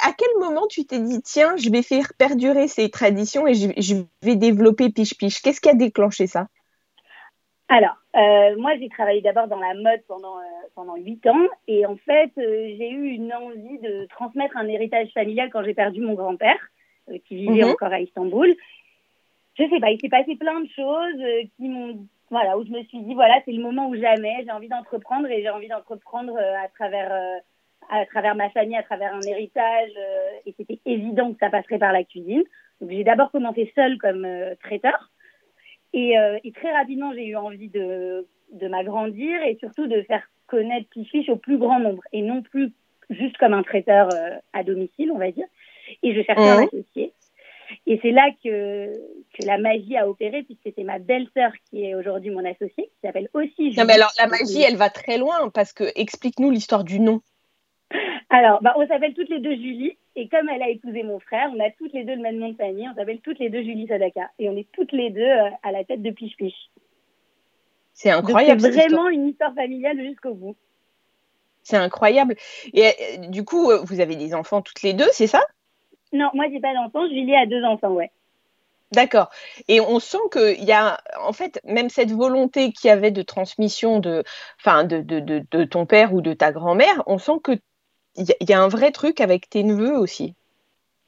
à 0.03 0.13
quel 0.13 0.29
moment 0.39 0.67
tu 0.69 0.85
t'es 0.85 1.01
dit, 1.01 1.23
tiens, 1.23 1.57
je 1.57 1.71
vais 1.71 1.83
faire 1.83 2.13
perdurer 2.19 2.69
ces 2.69 2.91
traditions 2.91 3.47
et 3.47 3.55
je, 3.55 4.03
vais 4.23 4.37
développer 4.37 4.91
Piche-Piche 4.91 5.41
Qu'est-ce 5.43 5.61
qui 5.61 5.69
a 5.69 5.75
déclenché 5.75 6.27
ça? 6.27 6.49
Alors, 7.69 7.97
euh, 8.17 8.57
moi, 8.59 8.73
j'ai 8.79 8.89
travaillé 8.89 9.21
d'abord 9.21 9.47
dans 9.47 9.61
la 9.61 9.75
mode 9.75 10.03
pendant, 10.09 10.39
euh, 10.39 10.69
pendant 10.75 10.97
8 10.97 11.27
ans 11.29 11.47
et 11.69 11.87
en 11.87 11.97
fait, 11.97 12.33
euh, 12.39 12.75
j'ai 12.77 12.91
eu 12.91 13.11
une 13.11 13.33
envie 13.33 13.79
de 13.79 14.07
transmettre 14.07 14.57
un 14.57 14.67
héritage 14.67 15.09
familial 15.15 15.51
quand 15.53 15.63
j'ai 15.63 15.75
perdu 15.75 16.01
mon 16.01 16.15
grand-père 16.15 16.59
qui 17.27 17.37
vivait 17.37 17.65
mhm. 17.65 17.71
encore 17.71 17.93
à 17.93 18.01
Istanbul. 18.01 18.55
Je 19.59 19.69
sais 19.69 19.81
pas, 19.81 19.91
il 19.91 20.01
s'est 20.01 20.09
passé 20.09 20.37
plein 20.37 20.61
de 20.61 20.69
choses 20.69 21.49
qui 21.57 21.69
m'ont 21.69 22.07
voilà, 22.31 22.57
où 22.57 22.65
je 22.65 22.71
me 22.71 22.85
suis 22.85 23.01
dit, 23.01 23.15
voilà, 23.15 23.41
c'est 23.45 23.51
le 23.51 23.63
moment 23.63 23.89
où 23.89 23.97
jamais 23.97 24.45
j'ai 24.45 24.53
envie 24.53 24.69
d'entreprendre 24.69 25.29
et 25.29 25.43
j'ai 25.43 25.51
envie 25.51 25.67
d'entreprendre 25.67 26.37
à 26.39 26.69
travers 26.69 27.41
à 27.91 28.07
travers 28.07 28.35
ma 28.37 28.49
famille, 28.51 28.77
à 28.77 28.83
travers 28.83 29.15
un 29.15 29.21
héritage, 29.23 29.91
euh, 29.97 30.31
et 30.47 30.55
c'était 30.57 30.79
évident 30.87 31.33
que 31.33 31.39
ça 31.41 31.51
passerait 31.51 31.79
par 31.79 31.93
la 31.93 32.05
cuisine. 32.05 32.45
Donc 32.81 32.91
j'ai 32.91 33.05
d'abord 33.05 33.31
commencé 33.33 33.71
seule 33.75 33.99
comme 33.99 34.25
euh, 34.25 34.55
traiteur, 34.63 35.11
et, 35.93 36.17
euh, 36.19 36.39
et, 36.45 36.53
très 36.53 36.73
rapidement 36.73 37.13
j'ai 37.13 37.27
eu 37.27 37.37
envie 37.37 37.69
de, 37.69 38.27
de 38.53 38.69
m'agrandir 38.69 39.43
et 39.43 39.57
surtout 39.57 39.89
de 39.89 40.03
faire 40.03 40.23
connaître 40.47 40.89
Pichiche 40.91 41.29
au 41.29 41.37
plus 41.37 41.59
grand 41.59 41.81
nombre, 41.81 42.03
et 42.13 42.23
non 42.23 42.43
plus 42.43 42.73
juste 43.11 43.37
comme 43.39 43.55
un 43.55 43.65
traiteur 43.65 44.09
à 44.53 44.63
domicile, 44.63 45.11
on 45.13 45.19
va 45.19 45.33
dire. 45.33 45.47
Et 46.05 46.15
je 46.15 46.23
cherchais 46.23 46.49
un 46.49 46.63
associé. 46.65 47.13
Et 47.87 47.99
c'est 48.03 48.13
là 48.13 48.31
que, 48.43 48.93
que 49.35 49.47
la 49.47 49.59
magie 49.59 49.97
a 49.97 50.09
opéré, 50.09 50.45
puisque 50.45 50.75
c'est 50.77 50.85
ma 50.85 50.99
belle-sœur 51.01 51.51
qui 51.69 51.85
est 51.85 51.95
aujourd'hui 51.97 52.31
mon 52.31 52.45
associée, 52.45 52.85
qui 52.85 53.01
s'appelle 53.03 53.29
aussi 53.33 53.55
Julie. 53.59 53.77
Non, 53.77 53.85
mais 53.85 53.95
alors 53.95 54.13
la 54.19 54.29
magie, 54.29 54.63
elle 54.63 54.77
va 54.77 54.91
très 54.91 55.19
loin, 55.19 55.51
parce 55.51 55.73
que 55.73 55.85
explique-nous 55.97 56.51
l'histoire 56.51 56.85
du 56.85 57.01
nom. 57.01 57.21
Alors, 58.31 58.63
bah, 58.63 58.75
on 58.77 58.87
s'appelle 58.87 59.15
toutes 59.15 59.29
les 59.29 59.41
deux 59.41 59.55
Julie. 59.55 59.97
Et 60.17 60.29
comme 60.29 60.49
elle 60.49 60.63
a 60.63 60.69
épousé 60.69 61.03
mon 61.03 61.21
frère, 61.21 61.51
on 61.55 61.61
a 61.61 61.71
toutes 61.71 61.93
les 61.93 62.05
deux 62.05 62.15
le 62.15 62.23
même 62.23 62.37
nom 62.37 62.51
de 62.51 62.57
famille. 62.57 62.89
On 62.89 62.95
s'appelle 62.95 63.21
toutes 63.21 63.39
les 63.39 63.51
deux 63.51 63.63
Julie 63.63 63.87
Sadaka. 63.87 64.31
Et 64.39 64.49
on 64.49 64.57
est 64.57 64.67
toutes 64.73 64.93
les 64.93 65.11
deux 65.11 65.23
euh, 65.23 65.51
à 65.63 65.73
la 65.73 65.85
tête 65.85 66.03
de 66.03 66.11
Piche 66.11 66.37
Piche. 66.37 66.71
C'est 67.95 68.11
incroyable. 68.11 68.61
C'est 68.61 68.71
vraiment 68.71 69.09
une 69.09 69.29
histoire 69.29 69.55
familiale 69.55 70.01
jusqu'au 70.01 70.35
bout. 70.35 70.57
C'est 71.63 71.77
incroyable. 71.77 72.35
Et 72.73 72.87
euh, 72.87 72.91
du 73.29 73.45
coup, 73.45 73.71
euh, 73.71 73.81
vous 73.85 74.01
avez 74.01 74.17
des 74.17 74.35
enfants 74.35 74.63
toutes 74.63 74.83
les 74.83 74.95
deux, 74.95 75.09
c'est 75.13 75.27
ça? 75.27 75.43
Non, 76.13 76.31
moi, 76.35 76.47
j'ai 76.51 76.61
pas 76.61 76.75
d'enfants. 76.75 77.07
Julie 77.09 77.37
a 77.37 77.47
deux 77.47 77.63
enfants, 77.63 77.93
ouais. 77.93 78.11
D'accord. 78.93 79.31
Et 79.69 79.81
on 79.81 80.01
sent 80.01 80.19
qu'il 80.33 80.65
y 80.65 80.73
a, 80.73 80.99
en 81.23 81.33
fait, 81.33 81.61
même 81.65 81.91
cette 81.91 82.11
volonté 82.11 82.73
qu'il 82.73 82.89
y 82.89 82.91
avait 82.91 83.13
de 83.13 83.23
transmission 83.23 84.01
de, 84.01 84.25
enfin, 84.59 84.83
de, 84.83 85.01
de, 85.01 85.21
de, 85.21 85.65
ton 85.65 85.87
père 85.87 86.13
ou 86.13 86.21
de 86.21 86.33
ta 86.33 86.51
grand-mère, 86.51 87.03
on 87.07 87.19
sent 87.19 87.39
que 87.45 87.53
il 88.17 88.49
y, 88.49 88.53
a 88.53 88.61
un 88.61 88.69
vrai 88.69 88.91
truc 88.91 89.21
avec 89.21 89.49
tes 89.49 89.63
neveux 89.63 89.97
aussi. 89.97 90.35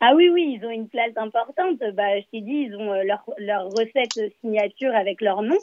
Ah 0.01 0.15
oui, 0.17 0.31
oui, 0.31 0.59
ils 0.59 0.67
ont 0.67 0.71
une 0.71 0.89
place 0.89 1.13
importante. 1.17 1.79
Bah, 1.95 2.19
je 2.19 2.25
t'ai 2.33 2.41
dit, 2.41 2.67
ils 2.69 2.77
ont 2.77 2.93
euh, 2.93 3.05
leur, 3.05 3.25
leur 3.39 3.69
recette 3.71 4.19
signature 4.41 4.95
avec 4.95 5.21
leur 5.21 5.43
nom 5.43 5.59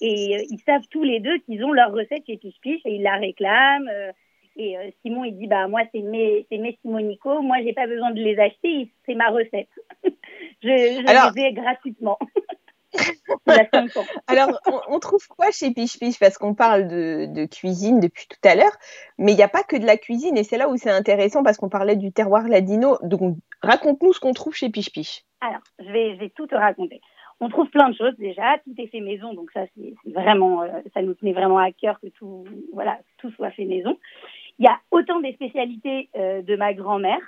et 0.00 0.36
euh, 0.36 0.42
ils 0.50 0.60
savent 0.66 0.86
tous 0.90 1.04
les 1.04 1.20
deux 1.20 1.38
qu'ils 1.40 1.64
ont 1.64 1.72
leur 1.72 1.92
recette 1.92 2.26
chez 2.26 2.36
Piche 2.36 2.60
Piche 2.60 2.82
et 2.84 2.96
ils 2.96 3.02
la 3.02 3.16
réclament. 3.16 3.88
Euh, 3.88 4.12
Et 4.56 4.76
Simon, 5.02 5.24
il 5.24 5.36
dit, 5.36 5.46
bah, 5.46 5.68
moi, 5.68 5.82
c'est 5.92 6.00
mes, 6.00 6.46
mes 6.50 6.78
Simonico. 6.82 7.40
Moi, 7.42 7.58
j'ai 7.62 7.72
pas 7.72 7.86
besoin 7.86 8.10
de 8.10 8.20
les 8.20 8.38
acheter. 8.38 8.90
C'est 9.06 9.14
ma 9.14 9.28
recette. 9.28 9.68
je, 10.04 10.10
je 10.62 11.36
les 11.36 11.42
ai 11.42 11.52
gratuitement. 11.52 12.18
Alors, 14.26 14.60
on, 14.88 14.98
trouve 14.98 15.26
quoi 15.28 15.50
chez 15.50 15.72
Piche 15.72 15.98
Piche? 15.98 16.18
Parce 16.18 16.38
qu'on 16.38 16.54
parle 16.54 16.88
de, 16.88 17.46
cuisine 17.46 18.00
depuis 18.00 18.26
tout 18.28 18.48
à 18.48 18.54
l'heure, 18.54 18.76
mais 19.18 19.32
il 19.32 19.36
n'y 19.36 19.42
a 19.42 19.48
pas 19.48 19.62
que 19.62 19.76
de 19.76 19.86
la 19.86 19.96
cuisine, 19.96 20.36
et 20.36 20.44
c'est 20.44 20.56
là 20.56 20.68
où 20.68 20.76
c'est 20.76 20.90
intéressant 20.90 21.42
parce 21.42 21.58
qu'on 21.58 21.68
parlait 21.68 21.96
du 21.96 22.12
terroir 22.12 22.48
ladino. 22.48 22.98
Donc, 23.02 23.36
raconte-nous 23.62 24.12
ce 24.12 24.20
qu'on 24.20 24.32
trouve 24.32 24.54
chez 24.54 24.70
Piche 24.70 24.92
Piche. 24.92 25.24
Alors, 25.40 25.62
je 25.78 25.90
vais, 25.90 26.14
je 26.14 26.20
vais 26.20 26.30
tout 26.30 26.46
te 26.46 26.54
raconter. 26.54 27.00
On 27.40 27.48
trouve 27.48 27.68
plein 27.68 27.90
de 27.90 27.96
choses 27.96 28.14
déjà, 28.16 28.58
tout 28.64 28.74
est 28.78 28.86
fait 28.86 29.00
maison, 29.00 29.34
donc 29.34 29.50
ça, 29.52 29.64
c'est 29.76 29.94
vraiment, 30.06 30.62
euh, 30.62 30.68
ça 30.94 31.02
nous 31.02 31.14
tenait 31.14 31.32
vraiment 31.32 31.58
à 31.58 31.72
cœur 31.72 32.00
que 32.00 32.06
tout, 32.06 32.44
voilà, 32.72 32.98
tout 33.18 33.30
soit 33.32 33.50
fait 33.50 33.64
maison. 33.64 33.98
Il 34.58 34.64
y 34.64 34.68
a 34.68 34.78
autant 34.92 35.20
des 35.20 35.32
spécialités 35.32 36.08
euh, 36.16 36.42
de 36.42 36.56
ma 36.56 36.74
grand-mère, 36.74 37.20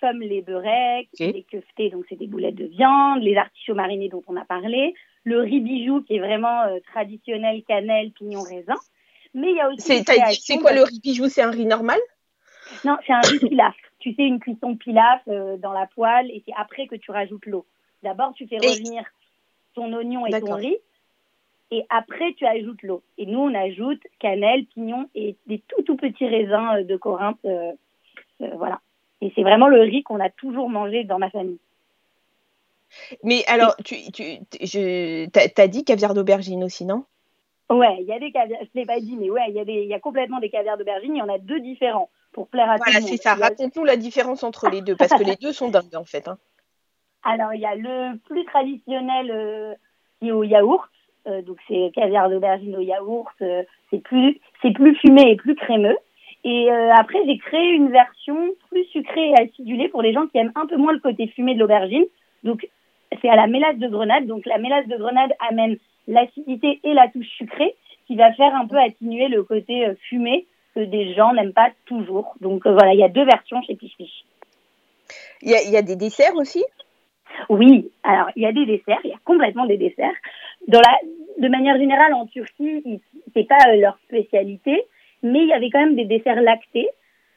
comme 0.00 0.20
les 0.20 0.42
beurrecs, 0.42 1.08
les 1.18 1.44
keftés, 1.44 1.90
donc 1.90 2.04
c'est 2.08 2.16
des 2.16 2.26
boulettes 2.26 2.54
de 2.54 2.66
viande, 2.66 3.22
les 3.22 3.36
artichauts 3.36 3.74
marinés 3.74 4.08
dont 4.08 4.22
on 4.26 4.36
a 4.36 4.44
parlé, 4.44 4.94
le 5.24 5.40
riz 5.40 5.60
bijou 5.60 6.02
qui 6.02 6.16
est 6.16 6.20
vraiment 6.20 6.62
euh, 6.62 6.78
traditionnel, 6.92 7.62
cannelle, 7.66 8.12
pignon, 8.12 8.42
raisin. 8.42 8.74
Mais 9.32 9.50
il 9.50 9.56
y 9.56 9.60
a 9.60 9.68
aussi. 9.68 10.04
C'est 10.40 10.58
quoi 10.58 10.72
le 10.72 10.82
riz 10.82 11.00
bijou? 11.00 11.28
C'est 11.28 11.42
un 11.42 11.50
riz 11.50 11.66
normal? 11.66 11.98
Non, 12.84 12.96
c'est 13.06 13.12
un 13.12 13.20
riz 13.20 13.38
pilaf. 13.40 13.74
Tu 13.98 14.14
sais, 14.14 14.22
une 14.22 14.38
cuisson 14.38 14.76
pilaf 14.76 15.22
euh, 15.28 15.56
dans 15.56 15.72
la 15.72 15.86
poêle 15.86 16.30
et 16.30 16.42
c'est 16.46 16.52
après 16.56 16.86
que 16.86 16.96
tu 16.96 17.10
rajoutes 17.10 17.46
l'eau. 17.46 17.66
D'abord, 18.02 18.34
tu 18.34 18.46
fais 18.46 18.58
revenir 18.58 19.02
ton 19.74 19.92
oignon 19.94 20.26
et 20.26 20.40
ton 20.40 20.54
riz 20.54 20.76
et 21.70 21.86
après 21.88 22.34
tu 22.34 22.44
ajoutes 22.46 22.82
l'eau. 22.82 23.02
Et 23.16 23.26
nous, 23.26 23.40
on 23.40 23.54
ajoute 23.54 24.02
cannelle, 24.18 24.66
pignon 24.66 25.08
et 25.14 25.36
des 25.46 25.60
tout 25.60 25.82
tout 25.82 25.96
petits 25.96 26.26
raisins 26.26 26.76
euh, 26.76 26.84
de 26.84 26.96
Corinthe. 26.96 27.38
voilà. 28.40 28.80
Et 29.24 29.32
c'est 29.34 29.42
vraiment 29.42 29.68
le 29.68 29.80
riz 29.80 30.02
qu'on 30.02 30.20
a 30.20 30.28
toujours 30.28 30.68
mangé 30.68 31.04
dans 31.04 31.18
ma 31.18 31.30
famille. 31.30 31.58
Mais 33.22 33.42
alors, 33.46 33.74
tu, 33.82 33.96
tu 34.12 34.22
je, 34.60 35.26
as, 35.60 35.68
dit 35.68 35.82
caviar 35.82 36.12
d'aubergine 36.12 36.62
aussi, 36.62 36.84
non? 36.84 37.04
Ouais, 37.70 37.96
il 38.00 38.06
y 38.06 38.12
a 38.12 38.18
des 38.18 38.30
caviars, 38.30 38.60
je 38.60 38.68
ne 38.74 38.80
l'ai 38.80 38.86
pas 38.86 39.00
dit, 39.00 39.16
mais 39.16 39.30
ouais, 39.30 39.46
il 39.48 39.54
y, 39.54 39.58
a 39.58 39.62
y 39.64 39.94
a 39.94 39.98
complètement 39.98 40.40
des 40.40 40.50
caviars 40.50 40.76
d'aubergine, 40.76 41.16
il 41.16 41.20
y 41.20 41.22
en 41.22 41.30
a 41.30 41.38
deux 41.38 41.58
différents 41.60 42.10
pour 42.32 42.48
plaire 42.48 42.70
à 42.70 42.76
tout 42.76 42.84
le 42.86 42.92
monde. 42.92 43.00
Voilà, 43.00 43.16
c'est 43.16 43.22
ça, 43.22 43.34
raconte-nous 43.34 43.84
la 43.84 43.96
différence 43.96 44.44
entre 44.44 44.68
les 44.68 44.82
deux, 44.82 44.94
parce 44.94 45.14
que 45.14 45.24
les 45.24 45.36
deux 45.40 45.54
sont 45.54 45.70
dingues 45.70 45.96
en 45.96 46.04
fait. 46.04 46.28
Hein. 46.28 46.36
Alors, 47.22 47.54
il 47.54 47.60
y 47.60 47.66
a 47.66 47.74
le 47.74 48.18
plus 48.18 48.44
traditionnel 48.44 49.30
euh, 49.30 49.74
qui 50.20 50.28
est 50.28 50.32
au 50.32 50.42
yaourt, 50.42 50.90
euh, 51.26 51.40
donc 51.40 51.56
c'est 51.66 51.90
caviar 51.94 52.28
d'aubergine 52.28 52.76
au 52.76 52.82
yaourt, 52.82 53.34
euh, 53.40 53.62
c'est 53.90 54.00
plus, 54.00 54.38
plus 54.60 54.94
fumé 54.96 55.30
et 55.30 55.36
plus 55.36 55.56
crémeux. 55.56 55.96
Et 56.44 56.70
euh, 56.70 56.92
après, 56.92 57.18
j'ai 57.26 57.38
créé 57.38 57.70
une 57.70 57.90
version 57.90 58.36
plus 58.70 58.84
sucrée 58.86 59.30
et 59.30 59.40
acidulée 59.40 59.88
pour 59.88 60.02
les 60.02 60.12
gens 60.12 60.26
qui 60.26 60.38
aiment 60.38 60.52
un 60.54 60.66
peu 60.66 60.76
moins 60.76 60.92
le 60.92 61.00
côté 61.00 61.26
fumé 61.28 61.54
de 61.54 61.60
l'aubergine. 61.60 62.04
Donc, 62.42 62.68
c'est 63.20 63.28
à 63.28 63.36
la 63.36 63.46
mélasse 63.46 63.78
de 63.78 63.88
grenade. 63.88 64.26
Donc, 64.26 64.44
la 64.44 64.58
mélasse 64.58 64.86
de 64.86 64.96
grenade 64.96 65.32
amène 65.48 65.78
l'acidité 66.06 66.80
et 66.84 66.92
la 66.92 67.08
touche 67.08 67.28
sucrée, 67.38 67.74
qui 68.06 68.16
va 68.16 68.32
faire 68.34 68.54
un 68.54 68.66
peu 68.66 68.76
atténuer 68.76 69.28
le 69.28 69.42
côté 69.42 69.86
euh, 69.86 69.94
fumé 70.08 70.46
que 70.74 70.80
des 70.80 71.14
gens 71.14 71.32
n'aiment 71.32 71.54
pas 71.54 71.70
toujours. 71.86 72.34
Donc, 72.40 72.66
euh, 72.66 72.72
voilà, 72.72 72.92
il 72.92 73.00
y 73.00 73.04
a 73.04 73.08
deux 73.08 73.24
versions 73.24 73.62
chez 73.62 73.74
Piche 73.74 73.96
Piche. 73.96 74.24
Il 75.40 75.50
y, 75.50 75.54
a, 75.54 75.62
il 75.62 75.70
y 75.70 75.76
a 75.76 75.82
des 75.82 75.96
desserts 75.96 76.36
aussi? 76.36 76.64
Oui, 77.48 77.90
alors 78.02 78.28
il 78.36 78.42
y 78.42 78.46
a 78.46 78.52
des 78.52 78.64
desserts, 78.64 79.00
il 79.04 79.10
y 79.10 79.12
a 79.12 79.18
complètement 79.24 79.66
des 79.66 79.76
desserts. 79.76 80.14
Dans 80.68 80.80
la, 80.80 80.96
de 81.38 81.48
manière 81.48 81.76
générale, 81.78 82.14
en 82.14 82.26
Turquie, 82.26 83.00
c'est 83.34 83.48
pas 83.48 83.74
leur 83.76 83.98
spécialité, 84.04 84.84
mais 85.24 85.40
il 85.40 85.48
y 85.48 85.52
avait 85.52 85.70
quand 85.70 85.80
même 85.80 85.96
des 85.96 86.04
desserts 86.04 86.40
lactés, 86.40 86.88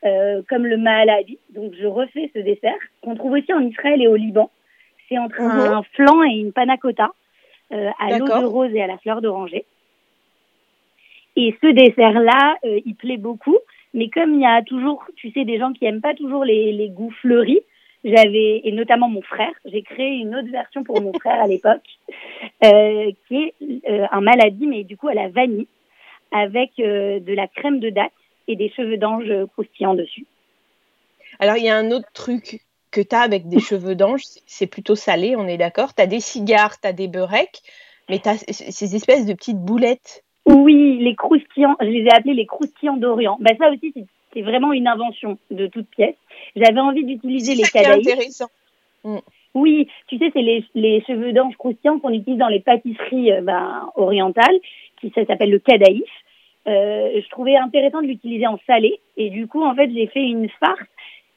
euh, 0.05 0.41
comme 0.47 0.67
le 0.67 0.77
mahalabi. 0.77 1.39
Donc 1.55 1.73
je 1.79 1.87
refais 1.87 2.29
ce 2.35 2.39
dessert, 2.39 2.77
qu'on 3.01 3.15
trouve 3.15 3.31
aussi 3.31 3.51
en 3.53 3.61
Israël 3.61 4.01
et 4.01 4.07
au 4.07 4.15
Liban. 4.15 4.51
C'est 5.09 5.17
entre 5.17 5.41
mhm. 5.41 5.73
un 5.73 5.83
flan 5.93 6.23
et 6.23 6.35
une 6.35 6.51
panna 6.51 6.77
cotta, 6.77 7.09
euh, 7.71 7.89
à 7.99 8.17
l'eau 8.17 8.27
de 8.27 8.45
rose 8.45 8.75
et 8.75 8.81
à 8.81 8.87
la 8.87 8.97
fleur 8.97 9.21
d'oranger. 9.21 9.65
Et 11.35 11.55
ce 11.61 11.67
dessert-là, 11.67 12.57
euh, 12.65 12.79
il 12.85 12.95
plaît 12.95 13.17
beaucoup. 13.17 13.57
Mais 13.93 14.09
comme 14.09 14.35
il 14.35 14.41
y 14.41 14.45
a 14.45 14.61
toujours, 14.61 15.05
tu 15.15 15.31
sais, 15.31 15.45
des 15.45 15.57
gens 15.57 15.71
qui 15.71 15.85
aiment 15.85 16.01
pas 16.01 16.13
toujours 16.13 16.43
les, 16.43 16.73
les 16.73 16.89
goûts 16.89 17.13
fleuris, 17.21 17.61
j'avais, 18.03 18.61
et 18.63 18.71
notamment 18.71 19.09
mon 19.09 19.21
frère, 19.21 19.53
j'ai 19.65 19.81
créé 19.81 20.17
une 20.17 20.35
autre 20.35 20.49
version 20.49 20.83
pour 20.83 21.01
mon 21.01 21.13
frère 21.13 21.41
à 21.41 21.47
l'époque, 21.47 21.83
euh, 22.65 23.11
qui 23.27 23.35
est 23.35 23.53
euh, 23.89 24.05
un 24.11 24.21
maladie, 24.21 24.67
mais 24.67 24.83
du 24.83 24.97
coup 24.97 25.07
à 25.07 25.13
la 25.13 25.29
vanille 25.29 25.67
avec 26.31 26.71
euh, 26.79 27.19
de 27.19 27.33
la 27.33 27.47
crème 27.47 27.79
de 27.79 27.89
date 27.89 28.11
et 28.47 28.55
des 28.55 28.69
cheveux 28.69 28.97
d'ange 28.97 29.31
croustillants 29.53 29.95
dessus. 29.95 30.25
Alors, 31.39 31.57
il 31.57 31.65
y 31.65 31.69
a 31.69 31.75
un 31.75 31.91
autre 31.91 32.09
truc 32.13 32.61
que 32.91 33.01
tu 33.01 33.15
as 33.15 33.21
avec 33.21 33.47
des 33.47 33.59
cheveux 33.69 33.95
d'ange, 33.95 34.21
c'est 34.45 34.67
plutôt 34.67 34.95
salé, 34.95 35.35
on 35.35 35.47
est 35.47 35.57
d'accord. 35.57 35.93
Tu 35.93 36.01
as 36.01 36.07
des 36.07 36.19
cigares, 36.19 36.79
tu 36.79 36.87
as 36.87 36.93
des 36.93 37.07
beurrecs, 37.07 37.61
mais 38.09 38.19
tu 38.19 38.29
as 38.29 38.37
ces 38.37 38.95
espèces 38.95 39.25
de 39.25 39.33
petites 39.33 39.59
boulettes. 39.59 40.23
Oui, 40.45 40.97
les 41.01 41.15
croustillants, 41.15 41.75
je 41.81 41.87
les 41.87 42.03
ai 42.03 42.11
appelés 42.11 42.33
les 42.33 42.45
croustillants 42.45 42.95
d'Orient. 42.95 43.37
Ben, 43.41 43.57
ça 43.57 43.69
aussi, 43.69 43.93
c'est 44.33 44.41
vraiment 44.41 44.71
une 44.71 44.87
invention 44.87 45.37
de 45.51 45.67
toute 45.67 45.89
pièce. 45.89 46.15
J'avais 46.55 46.79
envie 46.79 47.03
d'utiliser 47.03 47.55
les 47.55 47.63
cadaïs. 47.63 48.05
C'est 48.05 48.13
intéressant. 48.13 48.47
Mm. 49.03 49.17
Oui, 49.53 49.87
tu 50.07 50.17
sais, 50.19 50.29
c'est 50.33 50.41
les, 50.41 50.63
les, 50.75 51.01
cheveux 51.01 51.33
d'ange 51.33 51.55
croustillants 51.57 51.99
qu'on 51.99 52.13
utilise 52.13 52.37
dans 52.37 52.47
les 52.47 52.59
pâtisseries 52.59 53.31
euh, 53.31 53.41
ben, 53.41 53.89
orientales 53.95 54.59
qui 54.99 55.11
s'appelle 55.11 55.51
le 55.51 55.59
cadaïf. 55.59 56.09
Euh, 56.67 57.21
je 57.21 57.29
trouvais 57.29 57.55
intéressant 57.55 58.01
de 58.01 58.07
l'utiliser 58.07 58.45
en 58.45 58.59
salé 58.67 58.99
et 59.15 59.29
du 59.29 59.47
coup 59.47 59.63
en 59.63 59.73
fait 59.73 59.89
j'ai 59.93 60.07
fait 60.07 60.23
une 60.23 60.49
farce 60.49 60.89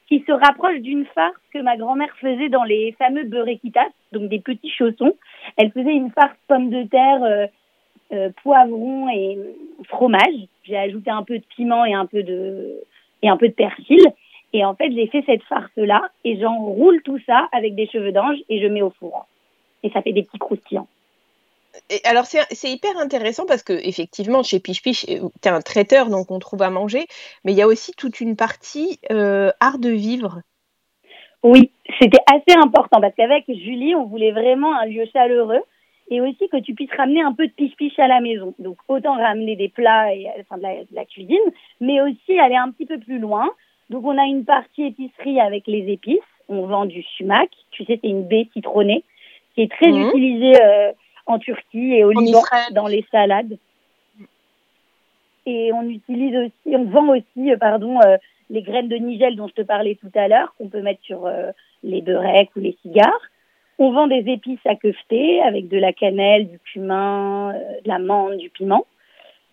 qui 0.07 0.25
se 0.27 0.31
rapproche 0.33 0.79
d'une 0.79 1.05
farce 1.05 1.39
que 1.53 1.59
ma 1.59 1.77
grand-mère 1.77 2.13
faisait 2.19 2.49
dans 2.49 2.65
les 2.65 2.91
fameux 2.99 3.23
beurrequitas, 3.23 3.87
donc 4.11 4.27
des 4.27 4.39
petits 4.39 4.69
chaussons. 4.69 5.15
Elle 5.55 5.71
faisait 5.71 5.93
une 5.93 6.11
farce 6.11 6.35
pommes 6.49 6.69
de 6.69 6.83
terre, 6.83 7.23
euh, 7.23 7.47
euh, 8.11 8.29
poivron 8.43 9.07
et 9.09 9.37
fromage. 9.85 10.47
J'ai 10.65 10.75
ajouté 10.75 11.09
un 11.09 11.23
peu 11.23 11.37
de 11.39 11.45
piment 11.55 11.85
et 11.85 11.93
un 11.93 12.05
peu 12.05 12.23
de 12.23 12.75
et 13.21 13.29
un 13.29 13.37
peu 13.37 13.47
de 13.47 13.53
persil. 13.53 14.05
Et 14.51 14.65
en 14.65 14.75
fait, 14.75 14.91
j'ai 14.91 15.07
fait 15.07 15.23
cette 15.25 15.43
farce-là 15.43 16.09
et 16.25 16.37
j'enroule 16.37 17.01
tout 17.03 17.19
ça 17.25 17.47
avec 17.53 17.75
des 17.75 17.87
cheveux 17.87 18.11
d'ange 18.11 18.37
et 18.49 18.61
je 18.61 18.67
mets 18.67 18.81
au 18.81 18.89
four. 18.89 19.27
Et 19.83 19.91
ça 19.91 20.01
fait 20.01 20.11
des 20.11 20.23
petits 20.23 20.39
croustillants 20.39 20.89
alors 22.03 22.25
c'est 22.25 22.69
hyper 22.69 22.97
intéressant 22.97 23.45
parce 23.45 23.63
que 23.63 23.73
effectivement 23.73 24.43
chez 24.43 24.59
Piche 24.59 24.81
Piche, 24.81 25.05
euh, 25.09 25.29
tu 25.41 25.47
es 25.47 25.51
un 25.51 25.61
traiteur 25.61 26.09
donc 26.09 26.31
on 26.31 26.39
trouve 26.39 26.61
à 26.61 26.69
manger, 26.69 27.07
mais 27.43 27.51
il 27.51 27.57
y 27.57 27.61
a 27.61 27.67
aussi 27.67 27.93
toute 27.93 28.21
une 28.21 28.35
partie 28.35 28.99
euh, 29.11 29.51
art 29.59 29.79
de 29.79 29.89
vivre. 29.89 30.41
Oui, 31.43 31.71
c'était 31.99 32.21
assez 32.31 32.57
important 32.57 33.01
parce 33.01 33.15
qu'avec 33.15 33.45
Julie, 33.47 33.95
on 33.95 34.05
voulait 34.05 34.31
vraiment 34.31 34.75
un 34.77 34.85
lieu 34.85 35.05
chaleureux 35.11 35.61
et 36.09 36.21
aussi 36.21 36.49
que 36.49 36.57
tu 36.57 36.75
puisses 36.75 36.93
ramener 36.95 37.21
un 37.21 37.33
peu 37.33 37.47
de 37.47 37.53
Piche 37.53 37.75
Piche 37.75 37.97
à 37.99 38.07
la 38.07 38.21
maison. 38.21 38.53
Donc 38.59 38.77
autant 38.87 39.15
ramener 39.15 39.55
des 39.55 39.69
plats 39.69 40.13
et 40.13 40.27
enfin 40.39 40.57
de 40.57 40.85
la, 40.91 41.05
cuisine, 41.05 41.37
mais 41.79 42.01
aussi 42.01 42.37
aller 42.39 42.55
un 42.55 42.71
petit 42.71 42.85
peu 42.85 42.99
plus 42.99 43.19
loin. 43.19 43.49
Donc 43.89 44.05
on 44.05 44.17
a 44.17 44.25
une 44.25 44.45
partie 44.45 44.83
épicerie 44.83 45.39
avec 45.39 45.67
les 45.67 45.91
épices. 45.91 46.19
On 46.47 46.65
vend 46.67 46.85
du 46.85 47.01
sumac, 47.01 47.49
tu 47.71 47.85
sais 47.85 47.99
c'est 48.01 48.09
une 48.09 48.27
baie 48.27 48.47
citronnée 48.53 49.03
qui 49.55 49.61
est 49.61 49.71
très 49.71 49.91
mmh. 49.91 50.09
utilisée. 50.09 50.61
Euh, 50.61 50.91
en 51.25 51.39
Turquie 51.39 51.93
et 51.93 52.03
au 52.03 52.11
Liban 52.11 52.41
dans 52.71 52.87
les 52.87 53.05
salades. 53.11 53.57
Et 55.45 55.71
on 55.73 55.83
utilise 55.83 56.35
aussi, 56.35 56.75
on 56.75 56.85
vend 56.85 57.09
aussi, 57.09 57.51
euh, 57.51 57.57
pardon, 57.57 57.99
euh, 58.01 58.17
les 58.49 58.61
graines 58.61 58.89
de 58.89 58.97
nigel 58.97 59.35
dont 59.35 59.47
je 59.47 59.53
te 59.53 59.61
parlais 59.61 59.95
tout 59.95 60.11
à 60.13 60.27
l'heure, 60.27 60.53
qu'on 60.57 60.67
peut 60.67 60.81
mettre 60.81 61.01
sur 61.03 61.25
euh, 61.25 61.51
les 61.83 62.01
beurrecs 62.01 62.51
ou 62.55 62.59
les 62.59 62.77
cigares. 62.81 63.21
On 63.79 63.91
vend 63.91 64.07
des 64.07 64.23
épices 64.27 64.59
à 64.65 64.75
quefter 64.75 65.41
avec 65.41 65.67
de 65.67 65.77
la 65.77 65.93
cannelle, 65.93 66.47
du 66.47 66.59
cumin, 66.59 67.53
de 67.53 67.87
la 67.87 67.97
menthe, 67.97 68.37
du 68.37 68.49
piment. 68.49 68.85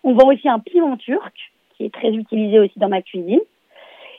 On 0.03 0.13
vend 0.13 0.27
aussi 0.27 0.47
un 0.47 0.59
piment 0.59 0.97
turc 0.97 1.33
qui 1.75 1.85
est 1.85 1.93
très 1.93 2.09
utilisé 2.09 2.59
aussi 2.59 2.77
dans 2.77 2.89
ma 2.89 3.01
cuisine. 3.01 3.41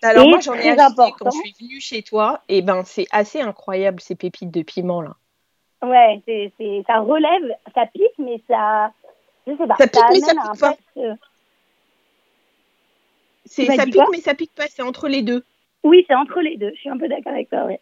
Alors 0.03 0.27
moi 0.29 0.41
j'en 0.41 0.55
ai 0.55 0.71
acheté 0.71 1.13
quand 1.19 1.31
je 1.31 1.39
suis 1.39 1.55
venue 1.61 1.81
chez 1.81 2.03
toi 2.03 2.41
et 2.49 2.63
ben 2.63 2.83
c'est 2.85 3.07
assez 3.13 3.41
incroyable 3.41 4.01
ces 4.01 4.15
pépites 4.15 4.51
de 4.51 4.63
piment 4.63 5.03
là. 5.03 5.15
Ouais, 5.83 6.21
c'est, 6.27 6.53
c'est, 6.59 6.83
ça 6.87 7.01
relève, 7.01 7.55
ça 7.75 7.87
pique, 7.87 8.19
mais 8.19 8.41
ça. 8.49 8.93
Je 9.47 9.57
sais 9.57 9.67
pas. 9.67 9.77
Ça 9.77 9.87
pique, 9.87 10.03
mais 10.11 10.21
ça 10.21 10.35
pique 10.35 10.61
pas. 10.61 10.77
C'est, 13.47 13.65
ça 13.65 13.85
pique, 13.85 14.03
mais 14.13 14.21
ça 14.21 14.35
pique 14.35 14.55
pas, 14.55 14.67
c'est 14.69 14.83
entre 14.83 15.09
les 15.09 15.23
deux. 15.23 15.43
Oui, 15.83 16.05
c'est 16.07 16.15
entre 16.15 16.41
les 16.41 16.57
deux. 16.57 16.73
Je 16.75 16.81
suis 16.81 16.91
un 16.91 16.99
peu 16.99 17.09
d'accord 17.09 17.33
avec 17.33 17.49
toi, 17.49 17.65
ouais. 17.65 17.81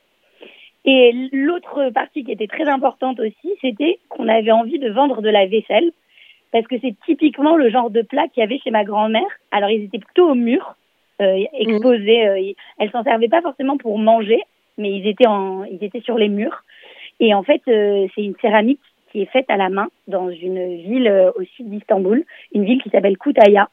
Et 0.84 1.28
l'autre 1.32 1.90
partie 1.90 2.24
qui 2.24 2.32
était 2.32 2.46
très 2.46 2.68
importante 2.68 3.20
aussi, 3.20 3.54
c'était 3.60 3.98
qu'on 4.08 4.28
avait 4.28 4.52
envie 4.52 4.78
de 4.78 4.90
vendre 4.90 5.20
de 5.20 5.28
la 5.28 5.46
vaisselle. 5.46 5.90
Parce 6.50 6.66
que 6.66 6.76
c'est 6.80 6.94
typiquement 7.04 7.56
le 7.56 7.68
genre 7.68 7.90
de 7.90 8.00
plat 8.00 8.26
qu'il 8.28 8.40
y 8.40 8.44
avait 8.44 8.58
chez 8.60 8.70
ma 8.70 8.84
grand-mère. 8.84 9.28
Alors, 9.50 9.68
ils 9.68 9.84
étaient 9.84 9.98
plutôt 9.98 10.30
au 10.30 10.34
mur, 10.34 10.76
euh, 11.20 11.44
exposés. 11.52 12.24
Mmh. 12.24 12.30
Euh, 12.30 12.52
elles 12.78 12.90
s'en 12.90 13.04
servaient 13.04 13.28
pas 13.28 13.42
forcément 13.42 13.76
pour 13.76 13.98
manger, 13.98 14.40
mais 14.78 14.90
ils 14.92 15.06
étaient, 15.06 15.26
en, 15.26 15.64
ils 15.64 15.84
étaient 15.84 16.00
sur 16.00 16.16
les 16.16 16.28
murs. 16.28 16.64
Et 17.20 17.34
en 17.34 17.42
fait, 17.42 17.62
euh, 17.68 18.06
c'est 18.14 18.22
une 18.22 18.36
céramique 18.40 18.80
qui 19.10 19.22
est 19.22 19.30
faite 19.32 19.46
à 19.48 19.56
la 19.56 19.68
main 19.68 19.88
dans 20.06 20.28
une 20.30 20.76
ville 20.76 21.08
euh, 21.08 21.32
au 21.36 21.44
sud 21.44 21.70
d'Istanbul, 21.70 22.24
une 22.52 22.64
ville 22.64 22.82
qui 22.82 22.90
s'appelle 22.90 23.16
Koutaya. 23.16 23.68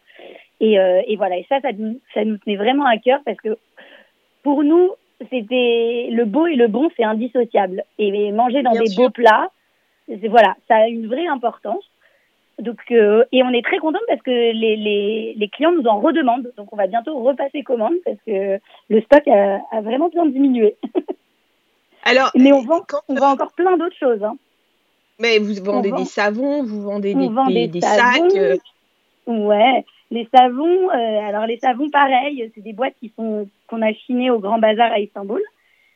Et, 0.62 0.76
et 0.76 1.18
voilà, 1.18 1.38
et 1.38 1.46
ça, 1.50 1.60
ça 1.60 1.74
nous, 1.78 2.00
ça 2.14 2.24
nous 2.24 2.38
tenait 2.38 2.56
vraiment 2.56 2.86
à 2.86 2.98
cœur 2.98 3.20
parce 3.26 3.38
que 3.38 3.58
pour 4.42 4.64
nous, 4.64 4.92
c'était 5.30 6.08
le 6.12 6.24
beau 6.24 6.48
et 6.48 6.56
le 6.56 6.68
bon, 6.68 6.90
c'est 6.96 7.04
indissociable. 7.04 7.84
Et 8.00 8.32
manger 8.32 8.64
dans 8.64 8.72
des 8.72 8.96
beaux 8.96 9.10
plats, 9.10 9.50
voilà, 10.08 10.56
ça 10.68 10.76
a 10.76 10.88
une 10.88 11.08
vraie 11.08 11.28
importance. 11.28 11.84
Donc, 12.60 12.80
euh, 12.92 13.26
et 13.32 13.44
on 13.44 13.50
est 13.50 13.66
très 13.66 13.80
content 13.80 14.00
parce 14.08 14.22
que 14.22 14.32
les, 14.32 14.76
les, 14.78 15.34
les, 15.36 15.48
clients 15.50 15.74
nous 15.74 15.88
en 15.88 16.00
redemandent. 16.00 16.52
Donc, 16.58 16.72
on 16.72 16.78
va 16.78 16.88
bientôt 16.88 17.18
repasser 17.20 17.64
commande 17.64 17.96
parce 18.06 18.18
que 18.26 18.60
le 18.90 19.02
stock 19.02 19.28
a, 19.28 19.60
a 19.72 19.82
vraiment 19.82 20.08
bien 20.10 20.26
diminué. 20.26 20.76
Alors, 22.06 22.32
mais 22.36 22.54
on 22.54 22.62
vend, 22.62 22.82
on 23.10 23.16
vend 23.16 23.32
encore 23.32 23.52
plein 23.54 23.78
d'autres 23.78 23.98
choses. 23.98 24.24
Hein. 24.24 24.38
Mais 25.20 25.40
vous 25.40 25.54
vendez 25.64 25.92
des 25.92 26.06
savons, 26.06 26.64
vous 26.64 26.82
vendez 26.82 27.14
des, 27.14 27.30
des, 27.48 27.68
des, 27.68 27.82
sacs. 27.82 28.36
Euh. 28.36 28.58
Ouais, 29.28 29.84
les 30.12 30.28
savons. 30.34 30.90
Euh, 30.90 31.28
alors 31.28 31.46
les 31.46 31.58
savons, 31.58 31.90
pareil, 31.90 32.52
c'est 32.54 32.62
des 32.62 32.74
boîtes 32.74 32.96
qui 33.00 33.12
sont 33.16 33.48
qu'on 33.68 33.82
a 33.82 33.94
chinées 33.94 34.30
au 34.30 34.40
Grand 34.40 34.60
Bazar 34.60 34.92
à 34.92 35.00
Istanbul. 35.00 35.42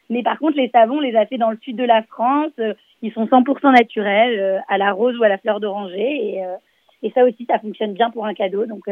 Mais 0.10 0.24
par 0.24 0.40
contre, 0.40 0.58
les 0.58 0.70
savons, 0.70 0.98
on 0.98 1.02
les 1.02 1.16
a 1.16 1.26
fait 1.26 1.38
dans 1.38 1.52
le 1.52 1.58
sud 1.62 1.76
de 1.76 1.84
la 1.84 2.02
France. 2.04 2.52
Euh, 2.60 2.74
ils 3.02 3.14
sont 3.14 3.26
100% 3.26 3.72
naturels, 3.72 4.40
euh, 4.40 4.60
à 4.68 4.78
la 4.78 4.92
rose 4.92 5.16
ou 5.18 5.24
à 5.24 5.30
la 5.30 5.38
fleur 5.38 5.60
d'oranger. 5.60 6.34
Et, 6.34 6.44
euh, 6.44 6.56
et, 7.04 7.12
ça 7.12 7.24
aussi, 7.24 7.46
ça 7.46 7.60
fonctionne 7.60 7.94
bien 7.94 8.10
pour 8.10 8.26
un 8.26 8.34
cadeau. 8.34 8.66
Donc, 8.66 8.88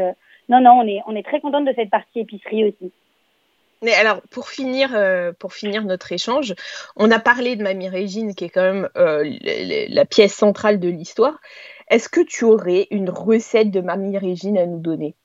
non, 0.49 0.61
non, 0.61 0.79
on 0.79 0.87
est, 0.87 1.01
on 1.07 1.15
est 1.15 1.23
très 1.23 1.41
contente 1.41 1.65
de 1.65 1.73
cette 1.75 1.89
partie 1.89 2.19
épicerie 2.19 2.65
aussi. 2.65 2.91
Mais 3.83 3.93
alors, 3.93 4.21
pour 4.31 4.49
finir, 4.49 4.89
pour 5.39 5.53
finir 5.53 5.83
notre 5.83 6.11
échange, 6.11 6.55
on 6.95 7.11
a 7.11 7.19
parlé 7.19 7.55
de 7.55 7.63
Mamie 7.63 7.89
Régine, 7.89 8.33
qui 8.33 8.45
est 8.45 8.49
quand 8.49 8.61
même 8.61 8.89
la 8.95 10.05
pièce 10.05 10.33
centrale 10.33 10.79
de 10.79 10.89
l'histoire. 10.89 11.39
Est-ce 11.89 12.09
que 12.09 12.21
tu 12.21 12.43
aurais 12.43 12.87
une 12.91 13.09
recette 13.09 13.71
de 13.71 13.81
Mamie 13.81 14.17
Régine 14.17 14.57
à 14.57 14.65
nous 14.65 14.79
donner? 14.79 15.15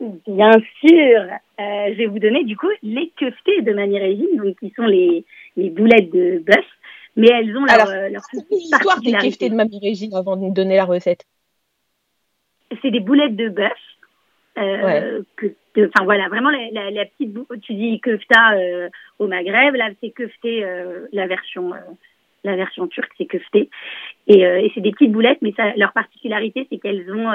Bien 0.00 0.52
sûr. 0.80 1.20
Euh, 1.58 1.92
je 1.92 1.96
vais 1.96 2.06
vous 2.06 2.18
donner 2.18 2.44
du 2.44 2.56
coup 2.56 2.68
les 2.82 3.12
keftés 3.16 3.62
de 3.62 3.72
Mamie 3.72 3.98
Régine, 3.98 4.36
donc 4.36 4.58
qui 4.58 4.72
sont 4.76 4.84
les, 4.84 5.24
les 5.56 5.70
boulettes 5.70 6.10
de 6.10 6.38
bœuf, 6.38 6.64
mais 7.16 7.28
elles 7.28 7.56
ont 7.56 7.64
leur, 7.64 7.74
Alors, 7.74 7.88
euh, 7.88 8.08
leur 8.10 8.22
l'histoire 8.50 9.00
des 9.00 9.12
keftés 9.12 9.48
de 9.48 9.54
Mamie 9.54 9.80
Régine 9.82 10.14
avant 10.14 10.36
de 10.36 10.42
nous 10.42 10.52
donner 10.52 10.76
la 10.76 10.84
recette. 10.84 11.24
C'est 12.82 12.90
des 12.90 13.00
boulettes 13.00 13.36
de 13.36 13.48
bœuf. 13.48 13.72
Euh, 14.58 15.22
que, 15.36 15.46
enfin 15.78 16.04
voilà, 16.04 16.28
vraiment 16.28 16.50
la, 16.50 16.90
la, 16.90 17.04
petite, 17.04 17.36
tu 17.62 17.74
dis 17.74 18.00
kefta 18.00 18.54
euh, 18.54 18.88
au 19.18 19.26
Maghreb, 19.26 19.74
là 19.74 19.90
c'est 20.00 20.10
kefté 20.10 20.64
euh, 20.64 21.06
la 21.12 21.26
version 21.26 21.72
la 22.44 22.56
version 22.56 22.86
turque, 22.86 23.12
c'est 23.18 23.26
kefté. 23.26 23.68
Et, 24.28 24.40
et 24.40 24.70
c'est 24.74 24.80
des 24.80 24.92
petites 24.92 25.10
boulettes, 25.10 25.42
mais 25.42 25.52
ça, 25.56 25.74
leur 25.76 25.92
particularité, 25.92 26.66
c'est 26.70 26.78
qu'elles 26.78 27.12
ont 27.12 27.32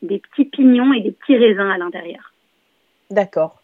des 0.00 0.18
petits 0.20 0.46
pignons 0.46 0.92
et 0.94 1.02
des 1.02 1.12
petits 1.12 1.36
raisins 1.36 1.70
à 1.70 1.76
l'intérieur. 1.76 2.32
D'accord. 3.10 3.62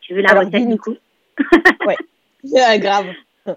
Tu 0.00 0.14
veux 0.14 0.22
la 0.22 0.40
recette 0.40 0.68
du 0.68 0.78
coup 0.78 0.96
Oui, 1.86 2.78
grave. 2.78 3.06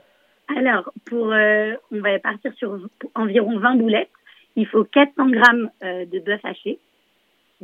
Alors, 0.55 0.91
pour, 1.05 1.31
euh, 1.31 1.73
on 1.91 1.99
va 1.99 2.19
partir 2.19 2.53
sur 2.55 2.77
environ 3.15 3.57
20 3.57 3.75
boulettes. 3.75 4.11
Il 4.55 4.67
faut 4.67 4.83
400 4.83 5.29
grammes 5.29 5.69
euh, 5.83 6.05
de 6.05 6.19
bœuf 6.19 6.41
haché, 6.43 6.77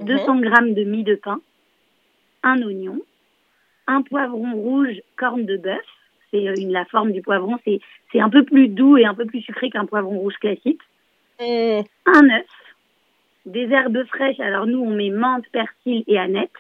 200 0.04 0.36
mhm. 0.36 0.42
grammes 0.42 0.74
de 0.74 0.84
mie 0.84 1.04
de 1.04 1.16
pain, 1.16 1.40
un 2.44 2.62
oignon, 2.62 3.02
un 3.88 4.02
poivron 4.02 4.54
rouge 4.54 5.02
corne 5.18 5.46
de 5.46 5.58
bœuf. 5.58 5.86
C'est 6.32 6.48
euh, 6.48 6.54
une, 6.58 6.72
la 6.72 6.86
forme 6.86 7.12
du 7.12 7.22
poivron, 7.22 7.58
c'est 7.66 8.20
un 8.20 8.30
peu 8.30 8.44
plus 8.44 8.68
doux 8.68 8.98
et 8.98 9.06
un 9.06 9.16
peu 9.16 9.26
plus 9.26 9.42
sucré 9.42 9.70
qu'un 9.70 9.86
poivron 9.86 10.20
rouge 10.20 10.38
classique. 10.40 10.82
Mm. 11.40 11.82
Un 12.06 12.30
œuf, 12.30 12.76
des 13.46 13.72
herbes 13.72 14.04
fraîches. 14.06 14.40
Alors 14.40 14.68
nous, 14.68 14.80
on 14.80 14.92
met 14.92 15.10
menthe, 15.10 15.48
persil 15.52 16.04
et 16.08 16.18
aneth, 16.18 16.52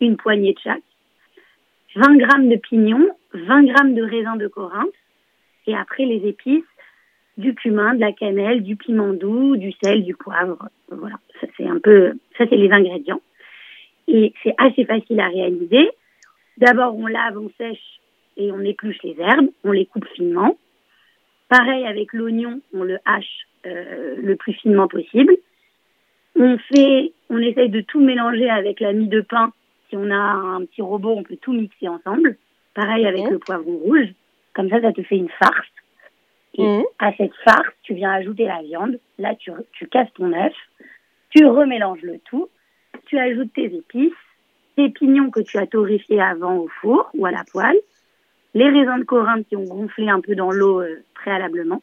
une 0.00 0.16
poignée 0.16 0.52
de 0.52 0.58
chaque. 0.58 0.82
20 1.96 2.16
grammes 2.18 2.48
de 2.48 2.56
pignons, 2.56 3.08
20 3.32 3.64
grammes 3.64 3.94
de 3.94 4.02
raisin 4.02 4.36
de 4.36 4.46
Corinthe, 4.46 4.88
et 5.66 5.74
après 5.74 6.04
les 6.04 6.28
épices, 6.28 6.64
du 7.38 7.54
cumin, 7.54 7.94
de 7.94 8.00
la 8.00 8.12
cannelle, 8.12 8.62
du 8.62 8.76
piment 8.76 9.14
doux, 9.14 9.56
du 9.56 9.72
sel, 9.82 10.04
du 10.04 10.14
poivre. 10.14 10.68
Voilà, 10.90 11.16
ça 11.40 11.46
c'est 11.56 11.66
un 11.66 11.78
peu, 11.78 12.18
ça 12.36 12.44
c'est 12.48 12.56
les 12.56 12.70
ingrédients. 12.70 13.20
Et 14.08 14.34
c'est 14.42 14.54
assez 14.58 14.84
facile 14.84 15.20
à 15.20 15.28
réaliser. 15.28 15.90
D'abord, 16.58 16.96
on 16.96 17.06
lave, 17.06 17.38
on 17.38 17.50
sèche 17.56 18.00
et 18.36 18.50
on 18.50 18.60
épluche 18.60 19.02
les 19.04 19.16
herbes, 19.20 19.48
on 19.64 19.70
les 19.70 19.86
coupe 19.86 20.06
finement. 20.14 20.56
Pareil 21.48 21.86
avec 21.86 22.12
l'oignon, 22.12 22.60
on 22.74 22.82
le 22.82 22.98
hache 23.04 23.46
euh, 23.66 24.16
le 24.20 24.36
plus 24.36 24.54
finement 24.54 24.88
possible. 24.88 25.36
On 26.34 26.58
fait, 26.58 27.12
on 27.30 27.38
essaye 27.38 27.68
de 27.68 27.80
tout 27.80 28.00
mélanger 28.00 28.50
avec 28.50 28.80
la 28.80 28.92
mie 28.92 29.08
de 29.08 29.20
pain. 29.20 29.52
Si 29.88 29.96
on 29.96 30.10
a 30.10 30.16
un 30.16 30.64
petit 30.64 30.82
robot, 30.82 31.14
on 31.16 31.22
peut 31.22 31.38
tout 31.40 31.52
mixer 31.52 31.88
ensemble. 31.88 32.36
Pareil 32.74 33.06
avec 33.06 33.28
le 33.30 33.38
poivron 33.38 33.76
rouge. 33.76 34.08
Comme 34.54 34.68
ça, 34.70 34.80
ça 34.80 34.92
te 34.92 35.02
fait 35.02 35.16
une 35.16 35.30
farce. 35.30 35.68
Et 36.58 36.66
mmh. 36.66 36.84
à 36.98 37.12
cette 37.16 37.34
farce, 37.44 37.68
tu 37.82 37.94
viens 37.94 38.12
ajouter 38.12 38.44
la 38.44 38.62
viande. 38.62 38.98
Là, 39.18 39.34
tu, 39.36 39.50
tu 39.72 39.86
casses 39.86 40.12
ton 40.14 40.32
œuf. 40.32 40.54
Tu 41.30 41.46
remélanges 41.46 42.02
le 42.02 42.18
tout. 42.18 42.48
Tu 43.06 43.18
ajoutes 43.18 43.52
tes 43.54 43.74
épices, 43.74 44.12
tes 44.76 44.90
pignons 44.90 45.30
que 45.30 45.40
tu 45.40 45.56
as 45.56 45.66
torréfiés 45.66 46.20
avant 46.20 46.56
au 46.56 46.68
four 46.80 47.10
ou 47.14 47.26
à 47.26 47.30
la 47.30 47.44
poêle, 47.50 47.78
les 48.54 48.68
raisins 48.68 48.98
de 48.98 49.04
Corinthe 49.04 49.46
qui 49.48 49.56
ont 49.56 49.64
gonflé 49.64 50.08
un 50.08 50.20
peu 50.20 50.34
dans 50.34 50.50
l'eau 50.50 50.82
euh, 50.82 51.02
préalablement. 51.14 51.82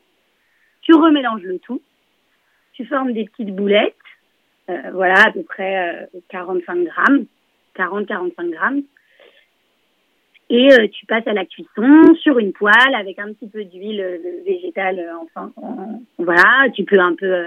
Tu 0.81 0.93
remélanges 0.93 1.41
le 1.41 1.57
tout. 1.59 1.81
Tu 2.73 2.85
formes 2.85 3.13
des 3.13 3.25
petites 3.25 3.55
boulettes 3.55 3.95
euh, 4.69 4.91
voilà, 4.93 5.25
à 5.27 5.31
peu 5.31 5.43
près 5.43 6.09
45 6.29 6.77
euh, 6.77 6.85
grammes, 6.85 7.25
40-45 7.75 8.49
grammes. 8.49 8.81
Et 10.49 10.71
euh, 10.71 10.87
tu 10.87 11.05
passes 11.05 11.27
à 11.27 11.33
la 11.33 11.45
cuisson 11.45 12.15
sur 12.21 12.37
une 12.37 12.53
poêle 12.53 12.95
avec 12.95 13.17
un 13.19 13.33
petit 13.33 13.47
peu 13.47 13.63
d'huile 13.63 14.21
végétale. 14.45 15.03
enfin, 15.23 15.51
voilà, 16.19 16.69
tu 16.73 16.83
peux 16.83 16.99
un 16.99 17.15
peu 17.15 17.45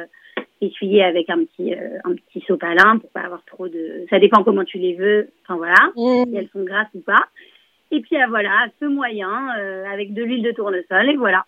essuyer 0.60 1.04
avec 1.04 1.30
un 1.30 1.44
petit 1.44 1.74
un 1.74 2.14
petit 2.14 2.44
sopalin 2.46 2.98
pour 2.98 3.10
pas 3.10 3.20
avoir 3.20 3.44
trop 3.44 3.68
de. 3.68 4.04
Ça 4.10 4.18
dépend 4.18 4.42
comment 4.42 4.64
tu 4.64 4.78
les 4.78 4.94
veux. 4.94 5.30
Enfin 5.44 5.56
voilà, 5.56 5.76
mmh. 5.96 6.24
si 6.24 6.36
elles 6.36 6.48
sont 6.52 6.64
grasses 6.64 6.88
ou 6.94 7.00
pas. 7.00 7.26
Et 7.90 8.00
puis 8.00 8.16
voilà, 8.28 8.66
ce 8.80 8.86
moyen 8.86 9.48
avec 9.92 10.12
de 10.12 10.24
l'huile 10.24 10.42
de 10.42 10.52
tournesol 10.52 11.08
et 11.08 11.16
voilà. 11.16 11.44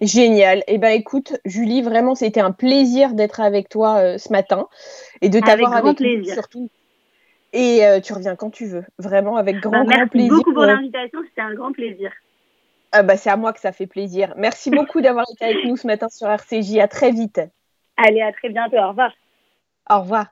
Génial. 0.00 0.62
Eh 0.68 0.78
ben, 0.78 0.90
écoute, 0.90 1.36
Julie, 1.44 1.82
vraiment, 1.82 2.14
c'était 2.14 2.40
un 2.40 2.52
plaisir 2.52 3.14
d'être 3.14 3.40
avec 3.40 3.68
toi 3.68 3.96
euh, 3.96 4.18
ce 4.18 4.32
matin 4.32 4.68
et 5.22 5.28
de 5.28 5.40
t'avoir 5.40 5.74
avec, 5.74 5.96
plaisir. 5.96 6.34
surtout. 6.34 6.70
Et 7.52 7.84
euh, 7.86 8.00
tu 8.00 8.12
reviens 8.12 8.36
quand 8.36 8.50
tu 8.50 8.66
veux, 8.66 8.84
vraiment 8.98 9.36
avec 9.36 9.60
grand, 9.60 9.84
bah, 9.84 9.96
grand 9.96 10.08
plaisir. 10.08 10.28
Merci 10.28 10.28
beaucoup 10.28 10.52
pour 10.52 10.64
l'invitation, 10.64 11.20
c'était 11.24 11.40
un 11.40 11.54
grand 11.54 11.72
plaisir. 11.72 12.12
Ah 12.92 13.02
bah, 13.02 13.16
c'est 13.16 13.30
à 13.30 13.36
moi 13.36 13.52
que 13.52 13.60
ça 13.60 13.72
fait 13.72 13.86
plaisir. 13.86 14.34
Merci 14.36 14.70
beaucoup 14.70 15.00
d'avoir 15.00 15.26
été 15.30 15.44
avec 15.44 15.64
nous 15.64 15.76
ce 15.76 15.86
matin 15.86 16.08
sur 16.08 16.28
RCJ. 16.28 16.78
À 16.78 16.88
très 16.88 17.10
vite. 17.10 17.40
Allez, 17.96 18.22
à 18.22 18.32
très 18.32 18.48
bientôt. 18.48 18.76
Au 18.76 18.88
revoir. 18.88 19.12
Au 19.90 20.00
revoir. 20.00 20.26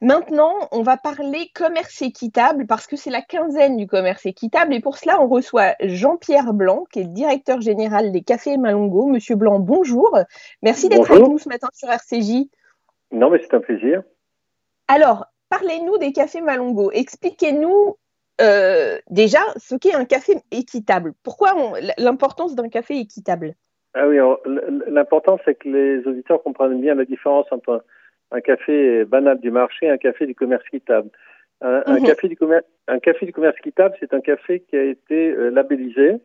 Maintenant, 0.00 0.52
on 0.72 0.82
va 0.82 0.96
parler 0.96 1.50
commerce 1.54 2.02
équitable 2.02 2.66
parce 2.66 2.86
que 2.86 2.96
c'est 2.96 3.10
la 3.10 3.22
quinzaine 3.22 3.76
du 3.76 3.86
commerce 3.86 4.26
équitable 4.26 4.74
et 4.74 4.80
pour 4.80 4.96
cela, 4.96 5.20
on 5.20 5.28
reçoit 5.28 5.74
Jean-Pierre 5.80 6.52
Blanc, 6.52 6.84
qui 6.92 7.00
est 7.00 7.04
le 7.04 7.10
directeur 7.10 7.60
général 7.60 8.12
des 8.12 8.22
Cafés 8.22 8.56
Malongo. 8.56 9.06
Monsieur 9.06 9.36
Blanc, 9.36 9.58
bonjour. 9.58 10.16
Merci 10.62 10.88
d'être 10.88 11.10
avec 11.10 11.28
nous 11.28 11.38
ce 11.38 11.48
matin 11.48 11.68
sur 11.72 11.88
RCJ. 11.88 12.48
Non, 13.10 13.30
mais 13.30 13.40
c'est 13.40 13.54
un 13.54 13.60
plaisir. 13.60 14.02
Alors, 14.86 15.26
parlez-nous 15.50 15.98
des 15.98 16.12
Cafés 16.12 16.40
Malongo. 16.40 16.90
Expliquez-nous 16.92 17.96
euh, 18.40 18.98
déjà 19.10 19.40
ce 19.56 19.74
qu'est 19.74 19.94
un 19.94 20.04
café 20.04 20.36
équitable. 20.50 21.12
Pourquoi 21.24 21.54
l'importance 21.98 22.54
d'un 22.54 22.68
café 22.68 22.98
équitable? 22.98 23.54
Ah 23.94 24.06
oui, 24.06 24.18
l'important, 24.86 25.38
c'est 25.44 25.56
que 25.56 25.68
les 25.68 26.06
auditeurs 26.06 26.42
comprennent 26.42 26.80
bien 26.80 26.94
la 26.94 27.04
différence 27.04 27.46
entre 27.50 27.84
un 28.30 28.40
café 28.40 29.04
banal 29.04 29.40
du 29.40 29.50
marché, 29.50 29.88
un 29.88 29.96
café 29.96 30.26
du 30.26 30.34
commerce 30.34 30.62
équitable. 30.66 31.10
Un, 31.60 31.82
mhm. 31.88 32.06
café, 32.06 32.28
du 32.28 32.36
commerce, 32.36 32.64
un 32.86 33.00
café 33.00 33.26
du 33.26 33.32
commerce 33.32 33.56
équitable, 33.58 33.96
c'est 33.98 34.14
un 34.14 34.20
café 34.20 34.60
qui 34.60 34.76
a 34.76 34.84
été 34.84 35.32
euh, 35.32 35.50
labellisé, 35.50 36.20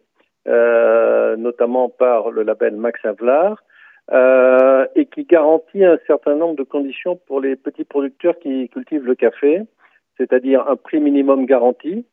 euh, 0.47 1.35
notamment 1.37 1.89
par 1.89 2.29
le 2.29 2.43
label 2.43 2.75
Max 2.75 3.03
Havelaar, 3.03 3.63
euh, 4.11 4.85
et 4.95 5.05
qui 5.05 5.23
garantit 5.23 5.83
un 5.83 5.97
certain 6.07 6.35
nombre 6.35 6.55
de 6.55 6.63
conditions 6.63 7.15
pour 7.27 7.39
les 7.39 7.55
petits 7.55 7.85
producteurs 7.85 8.37
qui 8.39 8.67
cultivent 8.69 9.05
le 9.05 9.15
café, 9.15 9.61
c'est-à-dire 10.17 10.67
un 10.67 10.75
prix 10.75 10.99
minimum 10.99 11.45
garanti, 11.45 12.05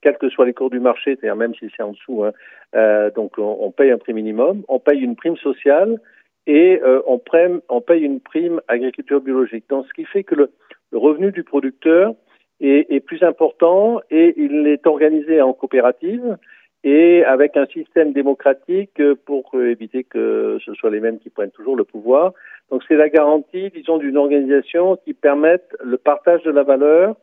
quels 0.00 0.18
que 0.18 0.28
soient 0.28 0.46
les 0.46 0.54
cours 0.54 0.70
du 0.70 0.80
marché, 0.80 1.16
c'est-à-dire 1.16 1.36
même 1.36 1.54
si 1.54 1.70
c'est 1.76 1.82
en 1.82 1.92
dessous, 1.92 2.24
hein, 2.24 2.32
euh, 2.74 3.10
donc 3.10 3.34
on, 3.38 3.70
paye 3.70 3.90
un 3.90 3.98
prix 3.98 4.14
minimum, 4.14 4.62
on 4.68 4.78
paye 4.78 5.00
une 5.00 5.16
prime 5.16 5.36
sociale 5.36 6.00
et 6.46 6.80
euh, 6.82 7.02
on, 7.06 7.18
prenne, 7.18 7.60
on, 7.68 7.80
paye 7.80 8.02
une 8.02 8.20
prime 8.20 8.60
agriculture 8.68 9.20
biologique. 9.20 9.64
Donc, 9.68 9.86
ce 9.86 9.92
qui 9.92 10.04
fait 10.04 10.24
que 10.24 10.34
le, 10.34 10.50
revenu 10.92 11.32
du 11.32 11.42
producteur 11.42 12.14
est, 12.60 13.04
plus 13.04 13.22
important 13.22 14.00
et 14.10 14.34
il 14.38 14.66
est 14.66 14.86
organisé 14.86 15.42
en 15.42 15.52
coopérative 15.52 16.38
et 16.86 17.24
avec 17.24 17.56
un 17.56 17.66
système 17.66 18.12
démocratique 18.12 19.02
pour 19.24 19.50
éviter 19.60 20.04
que 20.04 20.58
ce 20.64 20.72
soit 20.74 20.90
les 20.90 21.00
mêmes 21.00 21.18
qui 21.18 21.30
prennent 21.30 21.50
toujours 21.50 21.74
le 21.74 21.82
pouvoir. 21.82 22.32
Donc 22.70 22.84
c'est 22.86 22.94
la 22.94 23.08
garantie, 23.08 23.70
disons, 23.70 23.98
d'une 23.98 24.16
organisation 24.16 24.96
qui 25.04 25.12
permette 25.12 25.76
le 25.82 25.98
partage 25.98 26.44
de 26.44 26.52
la 26.52 26.62
valeur 26.62 27.16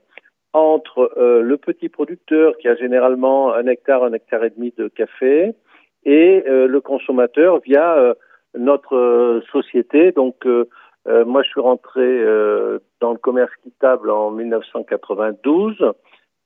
entre 0.51 1.13
euh, 1.15 1.41
le 1.41 1.55
petit 1.55 1.87
producteur 1.87 2.57
qui 2.57 2.67
a 2.67 2.75
généralement 2.75 3.53
un 3.53 3.65
hectare, 3.67 4.03
un 4.03 4.11
hectare 4.11 4.43
et 4.43 4.49
demi 4.49 4.73
de 4.77 4.89
café 4.89 5.55
et 6.03 6.43
euh, 6.45 6.67
le 6.67 6.81
consommateur 6.81 7.61
via 7.61 7.95
euh, 7.95 8.13
notre 8.57 9.41
société. 9.49 10.11
Donc 10.11 10.45
moi 11.25 11.41
je 11.41 11.49
suis 11.49 11.61
rentré 11.61 12.23
dans 13.01 13.11
le 13.11 13.17
commerce 13.17 13.51
quittable 13.63 14.09
en 14.11 14.29
1992 14.29 15.93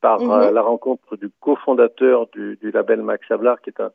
par 0.02 0.22
mhm. 0.22 0.54
la 0.54 0.62
rencontre 0.62 1.16
du 1.18 1.30
cofondateur 1.40 2.28
du, 2.28 2.58
du, 2.58 2.72
label 2.72 3.02
Max 3.02 3.30
Havelaar 3.30 3.62
qui 3.62 3.72
est 3.72 3.82
un 3.82 3.92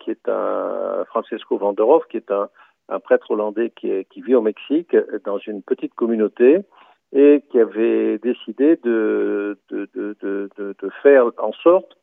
qui 0.00 0.10
est 0.10 0.28
un 0.28 1.04
Francesco 1.06 1.58
Vanderhoff 1.58 2.04
qui 2.08 2.16
est 2.16 2.30
un, 2.30 2.48
un 2.88 3.00
prêtre 3.00 3.30
hollandais 3.30 3.70
qui, 3.70 3.90
est, 3.90 4.04
qui 4.04 4.22
vit 4.22 4.34
au 4.34 4.40
Mexique 4.40 4.96
dans 5.24 5.38
une 5.38 5.62
petite 5.62 5.94
communauté 5.94 6.60
et 7.12 7.42
qui 7.50 7.60
avait 7.60 8.18
décidé 8.18 8.76
de, 8.76 9.58
de, 9.70 9.88
de, 9.94 10.16
de, 10.22 10.50
de 10.58 10.90
faire 11.02 11.30
en 11.38 11.52
sorte 11.52 11.96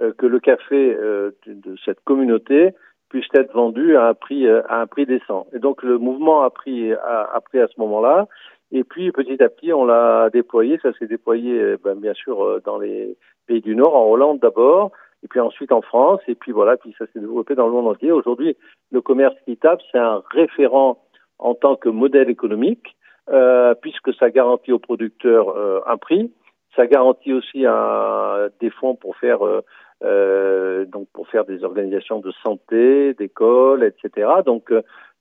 euh, 0.00 0.12
que 0.16 0.26
le 0.26 0.40
café 0.40 0.94
euh, 0.94 1.32
de, 1.46 1.74
cette 1.84 2.00
communauté 2.04 2.70
puisse 3.08 3.26
être 3.34 3.52
vendu 3.52 3.96
à 3.96 4.06
un 4.08 4.14
prix 4.14 4.46
euh, 4.46 4.62
à 4.68 4.80
un 4.80 4.86
prix 4.86 5.06
décent. 5.06 5.46
Et 5.52 5.58
donc 5.58 5.82
le 5.82 5.98
mouvement 5.98 6.42
a 6.42 6.50
pris 6.50 6.92
a, 6.92 7.28
a 7.34 7.40
pris 7.40 7.60
à 7.60 7.66
ce 7.68 7.78
moment-là. 7.80 8.28
Et 8.72 8.84
puis 8.84 9.10
petit 9.12 9.42
à 9.42 9.48
petit 9.48 9.72
on 9.72 9.84
l'a 9.84 10.30
déployé. 10.30 10.78
Ça 10.82 10.92
s'est 10.94 11.06
déployé 11.06 11.76
ben, 11.82 11.94
bien 11.94 12.14
sûr 12.14 12.60
dans 12.64 12.78
les 12.78 13.16
pays 13.46 13.60
du 13.60 13.74
Nord, 13.74 13.96
en 13.96 14.10
Hollande 14.10 14.40
d'abord, 14.40 14.92
et 15.22 15.28
puis 15.28 15.40
ensuite 15.40 15.72
en 15.72 15.82
France, 15.82 16.20
et 16.28 16.34
puis 16.34 16.52
voilà, 16.52 16.76
puis 16.76 16.94
ça 16.98 17.06
s'est 17.12 17.20
développé 17.20 17.54
dans 17.54 17.66
le 17.66 17.72
monde 17.72 17.88
entier. 17.88 18.12
Aujourd'hui, 18.12 18.56
le 18.90 19.00
commerce 19.00 19.34
équitable, 19.46 19.82
c'est 19.90 19.98
un 19.98 20.22
référent 20.30 21.02
en 21.38 21.54
tant 21.54 21.76
que 21.76 21.88
modèle 21.88 22.30
économique 22.30 22.96
euh, 23.30 23.74
puisque 23.74 24.12
ça 24.14 24.30
garantit 24.30 24.72
aux 24.72 24.78
producteurs 24.78 25.50
euh, 25.50 25.80
un 25.86 25.96
prix, 25.96 26.32
ça 26.74 26.86
garantit 26.86 27.32
aussi 27.32 27.64
un, 27.66 28.48
des 28.60 28.70
fonds 28.70 28.96
pour 28.96 29.16
faire 29.16 29.44
euh, 29.46 29.60
euh 30.02 30.84
donc 30.86 31.08
pour 31.12 31.28
faire 31.28 31.44
des 31.44 31.62
organisations 31.62 32.20
de 32.20 32.32
santé, 32.42 33.14
d'écoles, 33.14 33.84
etc. 33.84 34.28
Donc 34.44 34.72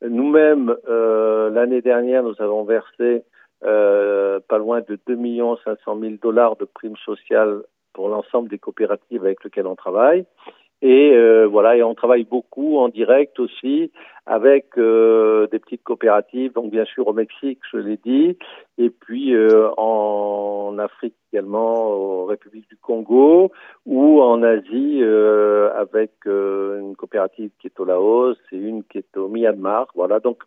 nous-mêmes 0.02 0.76
l'année 0.88 1.82
dernière 1.82 2.24
nous 2.24 2.42
avons 2.42 2.64
versé 2.64 3.24
pas 3.62 4.58
loin 4.58 4.82
de 4.82 5.00
2 5.08 5.16
millions 5.16 5.58
500 5.64 6.00
000 6.00 6.14
dollars 6.22 6.56
de 6.56 6.66
primes 6.66 6.98
sociales 7.06 7.64
pour 7.94 8.10
l'ensemble 8.10 8.50
des 8.50 8.60
coopératives 8.60 9.24
avec 9.24 9.44
lesquelles 9.44 9.68
on 9.68 9.76
travaille. 9.76 10.26
Et 10.82 11.12
euh, 11.14 11.46
voilà, 11.46 11.76
et 11.76 11.84
on 11.84 11.94
travaille 11.94 12.24
beaucoup 12.24 12.78
en 12.78 12.88
direct 12.88 13.38
aussi 13.40 13.92
avec 14.26 14.78
euh, 14.78 15.48
des 15.48 15.60
petites 15.60 15.84
coopératives, 15.84 16.54
donc 16.54 16.72
bien 16.72 16.86
sûr 16.86 17.08
au 17.08 17.14
Mexique, 17.14 17.60
je 17.72 17.78
l'ai 17.78 17.98
dit, 17.98 18.38
et 18.78 18.90
puis 18.90 19.36
euh, 19.36 19.70
en 19.76 20.78
Afrique 20.80 21.16
également, 21.34 21.90
aux 21.90 22.26
République 22.26 22.70
du 22.70 22.78
Congo, 22.78 23.52
ou 23.86 24.22
en 24.22 24.42
Asie 24.42 25.04
avec 25.76 26.12
une 26.26 26.96
coopérative 26.96 27.52
qui 27.60 27.68
est 27.68 27.80
au 27.80 27.86
Laos 27.86 28.38
et 28.52 28.58
une 28.58 28.84
qui 28.84 29.00
est 29.00 29.18
au 29.18 29.28
Myanmar. 29.28 29.88
Voilà, 29.96 30.20
donc 30.20 30.44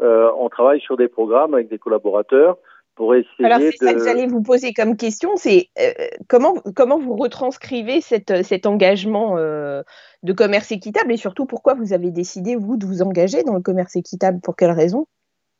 on 0.00 0.48
travaille 0.48 0.80
sur 0.80 0.96
des 0.96 1.08
programmes 1.08 1.54
avec 1.54 1.68
des 1.68 1.78
collaborateurs 1.78 2.56
pour 2.96 3.14
essayer 3.14 3.44
Alors, 3.44 3.58
c'est 3.60 3.76
ça 3.76 3.94
que 3.94 4.02
j'allais 4.02 4.26
vous 4.26 4.42
poser 4.42 4.72
comme 4.72 4.96
question, 4.96 5.36
c'est 5.36 5.68
euh, 5.78 5.92
comment, 6.28 6.54
comment 6.74 6.98
vous 6.98 7.14
retranscrivez 7.14 8.00
cette, 8.00 8.42
cet 8.42 8.66
engagement 8.66 9.36
euh, 9.36 9.82
de 10.22 10.32
commerce 10.32 10.72
équitable 10.72 11.12
et 11.12 11.16
surtout 11.16 11.44
pourquoi 11.44 11.74
vous 11.74 11.92
avez 11.92 12.10
décidé, 12.10 12.56
vous, 12.56 12.76
de 12.76 12.86
vous 12.86 13.02
engager 13.02 13.44
dans 13.44 13.54
le 13.54 13.60
commerce 13.60 13.94
équitable? 13.96 14.40
Pour 14.42 14.56
quelles 14.56 14.72
raisons 14.72 15.06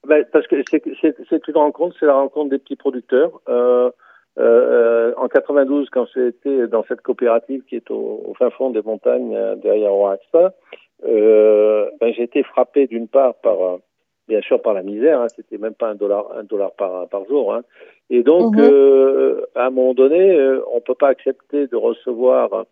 ben, 0.08 0.24
Parce 0.32 0.46
que 0.46 0.56
c'est 0.70 1.48
une 1.48 1.56
rencontre, 1.56 1.94
c'est 2.00 2.06
la 2.06 2.14
rencontre 2.14 2.50
des 2.50 2.58
petj'ai 2.58 2.76
producteurs. 2.76 3.40
Euh, 3.48 3.90
euh, 4.38 5.14
en 5.16 5.28
92, 5.28 5.88
quand 5.90 6.06
j'étais 6.14 6.66
dans 6.68 6.84
cette 6.88 7.02
coopérative 7.02 7.62
qui 7.64 7.76
est 7.76 7.90
au, 7.90 8.22
au 8.26 8.34
fin 8.34 8.50
fond 8.50 8.70
des 8.70 8.82
montagnes 8.82 9.36
derrière 9.62 9.94
Oaxaca, 9.94 10.54
ben, 11.02 12.12
j'ai 12.14 12.22
été 12.22 12.42
frappé 12.42 12.86
d'une 12.86 13.08
part 13.08 13.34
par 13.36 13.78
bien 14.28 14.40
sûr 14.40 14.60
par 14.60 14.74
la 14.74 14.82
misère, 14.82 15.20
hein, 15.20 15.28
c'était 15.34 15.58
même 15.58 15.74
pas 15.74 15.88
un 15.88 15.94
dollar, 15.94 16.32
un 16.36 16.44
dollar 16.44 16.72
par, 16.72 17.08
par 17.08 17.24
jour. 17.26 17.54
Hein. 17.54 17.62
Et 18.10 18.22
donc, 18.22 18.56
mhm. 18.56 18.62
euh, 18.62 19.46
à 19.54 19.66
un 19.66 19.70
moment 19.70 19.94
donné, 19.94 20.36
euh, 20.36 20.60
on 20.72 20.80
peut 20.80 20.94
pas 20.94 21.08
accepter 21.08 21.66
de 21.66 21.76
recevoir 21.76 22.66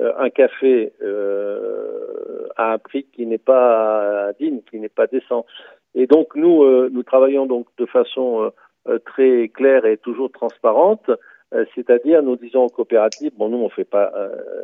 euh, 0.00 0.12
un 0.18 0.30
café 0.30 0.92
euh, 1.02 2.48
à 2.56 2.72
un 2.72 2.78
prix 2.78 3.04
qui 3.12 3.26
n'est 3.26 3.38
pas 3.38 4.32
digne, 4.38 4.60
qui 4.70 4.78
n'est 4.78 4.88
pas 4.88 5.06
décent. 5.06 5.44
Et 5.94 6.06
donc, 6.06 6.34
nous, 6.36 6.88
nous 6.90 7.02
travaillons 7.02 7.46
donc 7.46 7.66
de 7.78 7.86
façon 7.86 8.52
très 9.06 9.48
claire 9.48 9.84
et 9.86 9.96
toujours 9.96 10.30
transparente. 10.30 11.10
C'est-à-dire, 11.74 12.22
nous 12.22 12.36
disons 12.36 12.64
aux 12.64 12.68
coopératives, 12.68 13.32
bon, 13.36 13.48
nous, 13.48 13.58
on 13.58 13.70
fait 13.70 13.84
pas, 13.84 14.12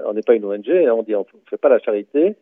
on 0.05 0.13
n'est 0.13 0.23
pas 0.23 0.35
une 0.35 0.45
ONG, 0.45 0.69
hein, 0.69 0.93
on 0.95 1.03
dit, 1.03 1.17
on 1.17 1.27
fait 1.49 1.57
pas 1.57 1.71
la 1.71 1.79
charité. 1.79 2.37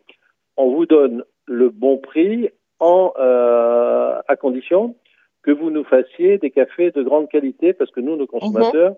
On 0.57 0.69
vous 0.69 0.85
donne 0.85 1.23
le 1.47 1.69
bon 1.69 1.97
prix 1.97 2.49
en, 2.83 3.13
euh, 3.17 4.19
à 4.27 4.35
condition 4.35 4.95
que 5.41 5.51
vous 5.51 5.71
nous 5.71 5.85
fassiez 5.85 6.37
des 6.37 6.51
cafés 6.51 6.91
de 6.91 7.01
grande 7.01 7.29
qualité, 7.29 7.71
parce 7.71 7.91
que 7.91 8.01
nous, 8.01 8.17
nos 8.17 8.27
consommateurs, 8.27 8.91
mhm. 8.91 8.97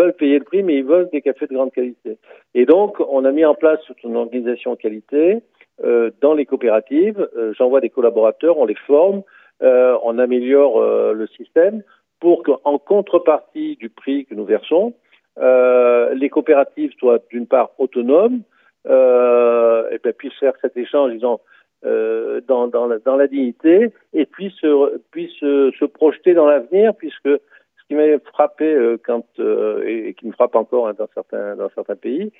veulent 0.00 0.12
payer 0.12 0.38
le 0.38 0.44
prix, 0.44 0.62
mais 0.62 0.76
ils 0.76 0.84
veulent 0.84 1.08
des 1.10 1.22
cafés 1.22 1.46
de 1.46 1.54
grande 1.54 1.72
qualité. 1.72 2.18
Et 2.54 2.66
donc, 2.66 3.00
on 3.00 3.24
a 3.24 3.32
mis 3.32 3.44
en 3.44 3.54
place 3.54 3.80
une 4.04 4.16
organisation 4.16 4.76
qualité 4.76 5.42
euh, 5.82 6.10
dans 6.20 6.34
les 6.34 6.44
coopératives. 6.44 7.26
Euh, 7.36 7.54
J'envoie 7.56 7.80
des 7.80 7.88
collaborateurs, 7.88 8.58
on 8.58 8.66
les 8.66 8.76
forme, 8.86 9.22
on 9.60 10.18
améliore 10.18 10.82
le 11.14 11.26
système 11.28 11.84
pour 12.18 12.42
qu'en 12.42 12.78
contrepartie 12.78 13.76
du 13.76 13.90
prix 13.90 14.26
que 14.26 14.34
nous 14.34 14.44
versons, 14.44 14.92
les 15.36 16.28
coopératives 16.30 16.92
soient 16.98 17.20
d'une 17.30 17.46
part 17.46 17.70
autonomes 17.78 18.42
et 18.86 19.98
ben, 20.02 20.12
puissent 20.18 20.40
faire 20.40 20.54
cet 20.60 20.76
échange 20.76 21.10
en 21.10 21.14
disant 21.14 21.40
euh, 21.84 22.40
dans, 22.46 22.68
dans, 22.68 22.86
la, 22.86 22.98
dans 22.98 23.16
la 23.16 23.26
dignité 23.26 23.92
et 24.12 24.26
puis 24.26 24.54
se, 24.60 24.98
puis 25.10 25.34
se, 25.40 25.72
se 25.78 25.84
projeter 25.84 26.32
dans 26.32 26.46
l'avenir 26.46 26.94
puisque 26.94 27.28
ce 27.28 27.86
qui 27.88 27.94
m'a 27.94 28.18
frappé 28.20 28.72
euh, 28.72 28.98
quand 29.04 29.24
euh, 29.40 29.82
et, 29.84 30.14
qui 30.14 30.26
me 30.26 30.32
frappe 30.32 30.54
encore 30.54 30.86
hein, 30.86 30.94
dans 30.96 31.08
certains 31.12 31.56
dans 31.56 31.70
certains 31.70 31.96
pays 31.96 32.30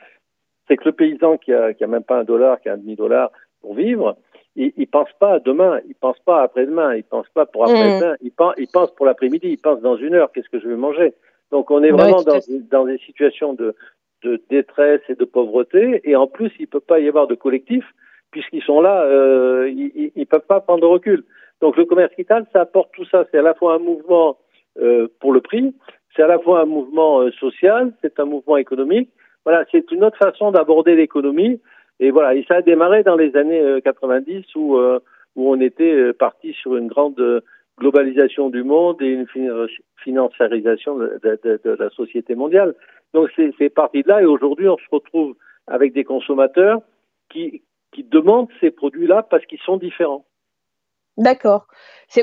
c'est 0.68 0.76
que 0.76 0.84
le 0.84 0.92
paysan 0.92 1.38
qui 1.38 1.52
a 1.52 1.74
qui 1.74 1.82
a 1.82 1.88
même 1.88 2.04
pas 2.04 2.20
un 2.20 2.24
dollar 2.24 2.60
qui 2.60 2.68
a 2.68 2.74
un 2.74 2.76
demi 2.78 2.94
dollar 2.94 3.32
pour 3.60 3.74
vivre 3.74 4.16
il, 4.54 4.72
il 4.76 4.86
pense 4.86 5.10
pas 5.18 5.34
à 5.34 5.38
demain 5.40 5.80
il 5.88 5.94
pense 5.96 6.20
pas 6.20 6.42
après-demain 6.42 6.94
il 6.94 7.02
pense 7.02 7.28
pas 7.34 7.44
pour 7.44 7.64
après-demain 7.64 8.14
il 8.22 8.30
pense 8.30 8.54
il 8.58 8.68
pense 8.68 8.94
pour 8.94 9.06
l'après-midi 9.06 9.48
il 9.48 9.58
pense 9.58 9.80
dans 9.80 9.96
une 9.96 10.14
heure 10.14 10.30
qu'est-ce 10.30 10.50
que 10.50 10.60
je 10.60 10.68
vais 10.68 10.76
manger. 10.76 11.14
Donc 11.50 11.70
on 11.70 11.82
est 11.82 11.90
vraiment 11.90 12.22
dans, 12.22 12.38
dans 12.70 12.84
des 12.84 12.98
situations 12.98 13.54
de 13.54 13.74
de 14.22 14.40
détresse 14.50 15.02
et 15.08 15.16
de 15.16 15.24
pauvreté 15.24 16.00
et 16.04 16.14
en 16.14 16.28
plus 16.28 16.52
il 16.60 16.68
peut 16.68 16.80
pas 16.80 17.00
y 17.00 17.08
avoir 17.08 17.26
de 17.26 17.34
collectif 17.34 17.84
puisqu'ils 18.32 18.62
sont 18.62 18.80
là, 18.80 19.02
euh, 19.04 19.70
ils 19.70 20.10
ne 20.16 20.24
peuvent 20.24 20.46
pas 20.48 20.60
prendre 20.60 20.80
de 20.80 20.86
recul. 20.86 21.24
Donc 21.60 21.76
le 21.76 21.84
commerce 21.84 22.12
équitable, 22.12 22.46
ça 22.52 22.62
apporte 22.62 22.90
tout 22.92 23.04
ça. 23.04 23.24
C'est 23.30 23.38
à 23.38 23.42
la 23.42 23.54
fois 23.54 23.74
un 23.74 23.78
mouvement 23.78 24.38
euh, 24.80 25.06
pour 25.20 25.32
le 25.32 25.40
prix, 25.40 25.72
c'est 26.16 26.22
à 26.22 26.26
la 26.26 26.38
fois 26.40 26.62
un 26.62 26.64
mouvement 26.64 27.20
euh, 27.20 27.30
social, 27.32 27.92
c'est 28.02 28.18
un 28.18 28.24
mouvement 28.24 28.56
économique. 28.56 29.10
Voilà, 29.44 29.64
c'est 29.70 29.90
une 29.92 30.02
autre 30.02 30.18
façon 30.18 30.50
d'aborder 30.50 30.96
l'économie. 30.96 31.60
Et 32.00 32.10
voilà, 32.10 32.34
et 32.34 32.44
ça 32.48 32.56
a 32.56 32.62
démarré 32.62 33.04
dans 33.04 33.16
les 33.16 33.36
années 33.36 33.80
90 33.84 34.56
où 34.56 34.78
où 35.34 35.50
on 35.50 35.60
était 35.60 36.12
parti 36.12 36.52
sur 36.52 36.76
une 36.76 36.88
grande 36.88 37.42
globalisation 37.78 38.50
du 38.50 38.64
monde 38.64 39.00
et 39.00 39.06
une 39.06 39.26
financiarisation 39.96 40.96
de, 40.96 41.18
de, 41.22 41.60
de 41.64 41.70
la 41.70 41.90
société 41.90 42.34
mondiale. 42.34 42.74
Donc 43.14 43.30
c'est 43.36 43.70
parti 43.70 44.02
de 44.02 44.08
là 44.08 44.22
et 44.22 44.24
aujourd'hui 44.24 44.68
on 44.68 44.78
se 44.78 44.88
retrouve 44.90 45.34
avec 45.66 45.92
des 45.92 46.04
consommateurs 46.04 46.80
qui, 47.30 47.62
qui 47.92 48.04
demandent 48.04 48.48
ces 48.60 48.70
produits-là 48.70 49.22
parce 49.22 49.44
qu'ils 49.46 49.60
sont 49.60 49.76
différents. 49.76 50.24
D'accord. 51.18 51.66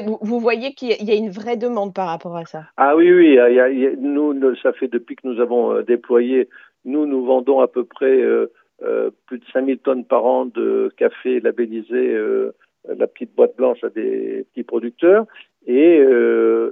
Vous, 0.03 0.17
vous, 0.21 0.39
voyez 0.39 0.73
qu'il 0.73 0.89
y 0.89 1.11
a 1.11 1.15
une 1.15 1.29
vraie 1.29 1.57
demande 1.57 1.93
par 1.93 2.07
rapport 2.07 2.35
à 2.35 2.45
ça. 2.45 2.63
Ah 2.75 2.95
oui, 2.95 3.11
oui. 3.13 3.29
Il 3.29 3.33
y 3.35 3.59
a, 3.59 3.69
il 3.69 3.79
y 3.79 3.85
a, 3.85 3.91
nous, 3.95 4.55
ça 4.57 4.73
fait 4.73 4.87
depuis 4.87 5.15
que 5.15 5.27
nous 5.27 5.39
avons 5.39 5.73
euh, 5.73 5.83
déployé, 5.83 6.49
nous, 6.85 7.05
nous 7.05 7.25
vendons 7.25 7.59
à 7.59 7.67
peu 7.67 7.83
près 7.83 8.21
euh, 8.21 8.51
euh, 8.83 9.11
plus 9.25 9.39
de 9.39 9.45
5000 9.51 9.79
tonnes 9.79 10.05
par 10.05 10.25
an 10.25 10.45
de 10.45 10.91
café 10.97 11.39
labellisé, 11.39 12.13
euh, 12.13 12.53
la 12.87 13.07
petite 13.07 13.35
boîte 13.35 13.55
blanche 13.57 13.83
à 13.83 13.89
des 13.89 14.45
petits 14.51 14.63
producteurs. 14.63 15.25
Et 15.67 16.01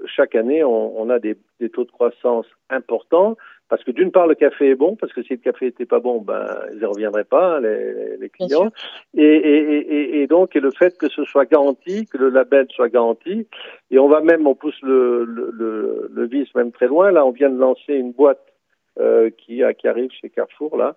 chaque 0.07 0.33
année, 0.33 0.63
on, 0.63 0.99
on 0.99 1.10
a 1.10 1.19
des, 1.19 1.38
des, 1.60 1.69
taux 1.69 1.83
de 1.83 1.91
croissance 1.91 2.47
importants. 2.69 3.38
Parce 3.69 3.84
que 3.84 3.91
d'une 3.91 4.12
part, 4.12 4.27
le 4.27 4.36
café 4.36 4.69
est 4.69 4.75
bon, 4.75 4.95
parce 4.95 5.12
que 5.12 5.21
si 5.23 5.34
le 5.34 5.39
café 5.39 5.65
n'était 5.65 5.86
pas 5.86 5.99
bon, 5.99 6.21
ben, 6.21 6.45
ils 6.71 6.80
ne 6.80 6.86
reviendraient 6.86 7.25
pas, 7.25 7.60
les, 7.60 8.15
les 8.17 8.30
clients. 8.30 8.71
Et, 9.13 9.23
et, 9.23 9.77
et, 9.77 10.21
et, 10.21 10.27
donc, 10.27 10.56
et 10.56 10.62
le 10.62 10.71
fait 10.71 10.97
que 10.97 11.10
ce 11.10 11.25
soit 11.25 11.45
garanti, 11.45 12.06
que 12.06 12.17
le 12.17 12.30
label 12.30 12.67
soit 12.69 12.88
garanti, 12.88 13.45
et 13.91 13.99
on 13.99 14.08
va 14.08 14.21
même, 14.21 14.47
on 14.47 14.56
pousse 14.56 14.80
le, 14.84 15.25
le, 15.25 15.51
le, 15.53 16.10
le 16.13 16.27
vice 16.27 16.53
même 16.56 16.71
très 16.71 16.88
loin. 16.88 17.12
Là, 17.12 17.25
on 17.25 17.32
vient 17.32 17.49
de 17.49 17.60
lancer 17.60 17.93
une 17.93 18.13
boîte 18.13 18.41
euh, 18.99 19.30
qui, 19.32 19.62
qui 19.77 19.88
arrive 19.88 20.12
chez 20.12 20.30
Carrefour, 20.30 20.77
là, 20.77 20.95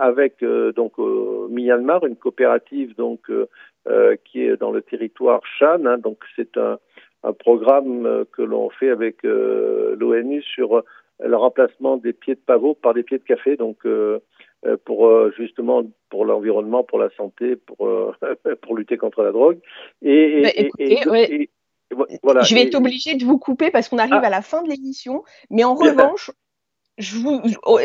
avec 0.00 0.44
donc 0.74 0.98
Myanmar, 0.98 2.04
une 2.04 2.16
coopérative 2.16 2.96
donc 2.96 3.30
qui 4.24 4.42
est 4.42 4.56
dans 4.56 4.72
le 4.72 4.82
territoire 4.82 5.42
Shan. 5.58 5.86
Hein, 5.86 5.98
donc 5.98 6.18
c'est 6.34 6.56
un, 6.56 6.78
un, 7.22 7.32
programme 7.32 8.24
que 8.32 8.42
l'on 8.42 8.68
fait 8.70 8.90
avec 8.90 9.22
l'ONU 9.22 10.42
sur 10.42 10.82
le 11.24 11.36
remplacement 11.36 11.96
des 11.96 12.12
pieds 12.12 12.34
de 12.34 12.40
pavot 12.40 12.74
par 12.74 12.94
des 12.94 13.02
pieds 13.02 13.18
de 13.18 13.24
café. 13.24 13.56
Donc 13.56 13.86
pour 14.84 15.30
justement 15.36 15.82
pour 16.10 16.24
l'environnement, 16.24 16.84
pour 16.84 16.98
la 16.98 17.10
santé, 17.10 17.56
pour 17.56 17.88
pour 18.62 18.76
lutter 18.76 18.96
contre 18.96 19.22
la 19.22 19.32
drogue. 19.32 19.58
Et, 20.02 20.42
bah, 20.42 20.50
et, 20.78 21.48
voilà. 22.22 22.42
Je 22.42 22.54
vais 22.54 22.62
être 22.62 22.74
obligée 22.74 23.14
de 23.14 23.24
vous 23.24 23.38
couper 23.38 23.70
parce 23.70 23.88
qu'on 23.88 23.98
arrive 23.98 24.20
ah. 24.22 24.26
à 24.26 24.30
la 24.30 24.42
fin 24.42 24.62
de 24.62 24.68
l'émission. 24.68 25.24
Mais 25.50 25.64
en 25.64 25.74
revanche, 25.74 26.30
oh, 27.64 27.78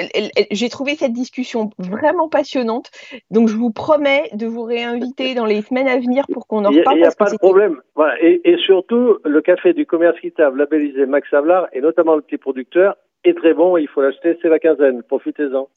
j'ai 0.52 0.70
trouvé 0.70 0.96
cette 0.96 1.14
discussion 1.14 1.70
vraiment 1.78 2.30
passionnante. 2.30 2.92
Donc, 3.32 3.48
je 3.50 3.56
vous 3.56 3.72
promets 3.72 4.30
de 4.34 4.46
vous 4.46 4.64
réinviter 4.64 5.36
dans 5.36 5.46
les 5.46 5.62
semaines 5.62 5.88
à 5.88 5.98
venir 5.98 6.26
pour 6.32 6.48
qu'on 6.48 6.66
en 6.66 6.70
reparle. 6.70 6.98
Il 6.98 7.02
n'y 7.02 7.08
a, 7.08 7.12
pas 7.12 7.32
de 7.32 7.38
problème. 7.38 7.82
Et, 8.22 8.58
surtout, 8.66 9.18
le 9.24 9.42
café 9.42 9.74
du 9.74 9.86
commerce 9.86 10.20
quittable 10.20 10.60
labellisé 10.60 11.06
Max 11.06 11.30
Savlar, 11.30 11.68
et 11.74 11.82
notamment 11.82 12.16
le 12.16 12.22
petit 12.22 12.38
producteur, 12.38 12.96
est 13.28 13.38
très 13.38 13.54
bon. 13.54 13.78
Il 13.78 13.88
faut 13.88 14.02
l'acheter, 14.02 14.38
c'est 14.42 14.50
la 14.50 14.60
quinzaine. 14.60 15.04
Profitez-en. 15.04 15.70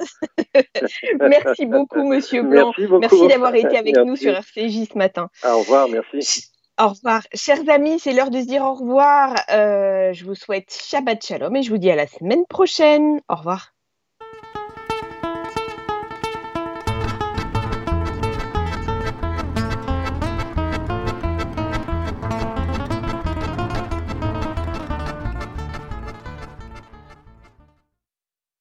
merci 1.20 1.66
beaucoup, 1.66 2.06
monsieur 2.06 2.42
Blanc. 2.42 2.72
Merci, 2.76 2.92
merci 3.00 3.28
d'avoir 3.28 3.54
été 3.54 3.76
avec 3.76 3.96
nous 3.96 4.16
sur 4.16 4.32
RCJ 4.32 4.88
ce 4.92 4.98
matin. 4.98 5.28
Au 5.44 5.58
revoir, 5.58 5.88
merci. 5.88 6.50
Au 6.80 6.88
revoir. 6.88 7.22
Chers 7.34 7.68
amis, 7.68 7.98
c'est 7.98 8.12
l'heure 8.12 8.30
de 8.30 8.40
se 8.40 8.46
dire 8.46 8.62
au 8.62 8.72
revoir. 8.74 9.34
Euh, 9.52 10.12
je 10.12 10.24
vous 10.24 10.34
souhaite 10.34 10.72
Shabbat 10.72 11.24
Shalom 11.24 11.54
et 11.56 11.62
je 11.62 11.70
vous 11.70 11.78
dis 11.78 11.90
à 11.90 11.96
la 11.96 12.06
semaine 12.06 12.46
prochaine. 12.48 13.20
Au 13.28 13.34
revoir. 13.34 13.72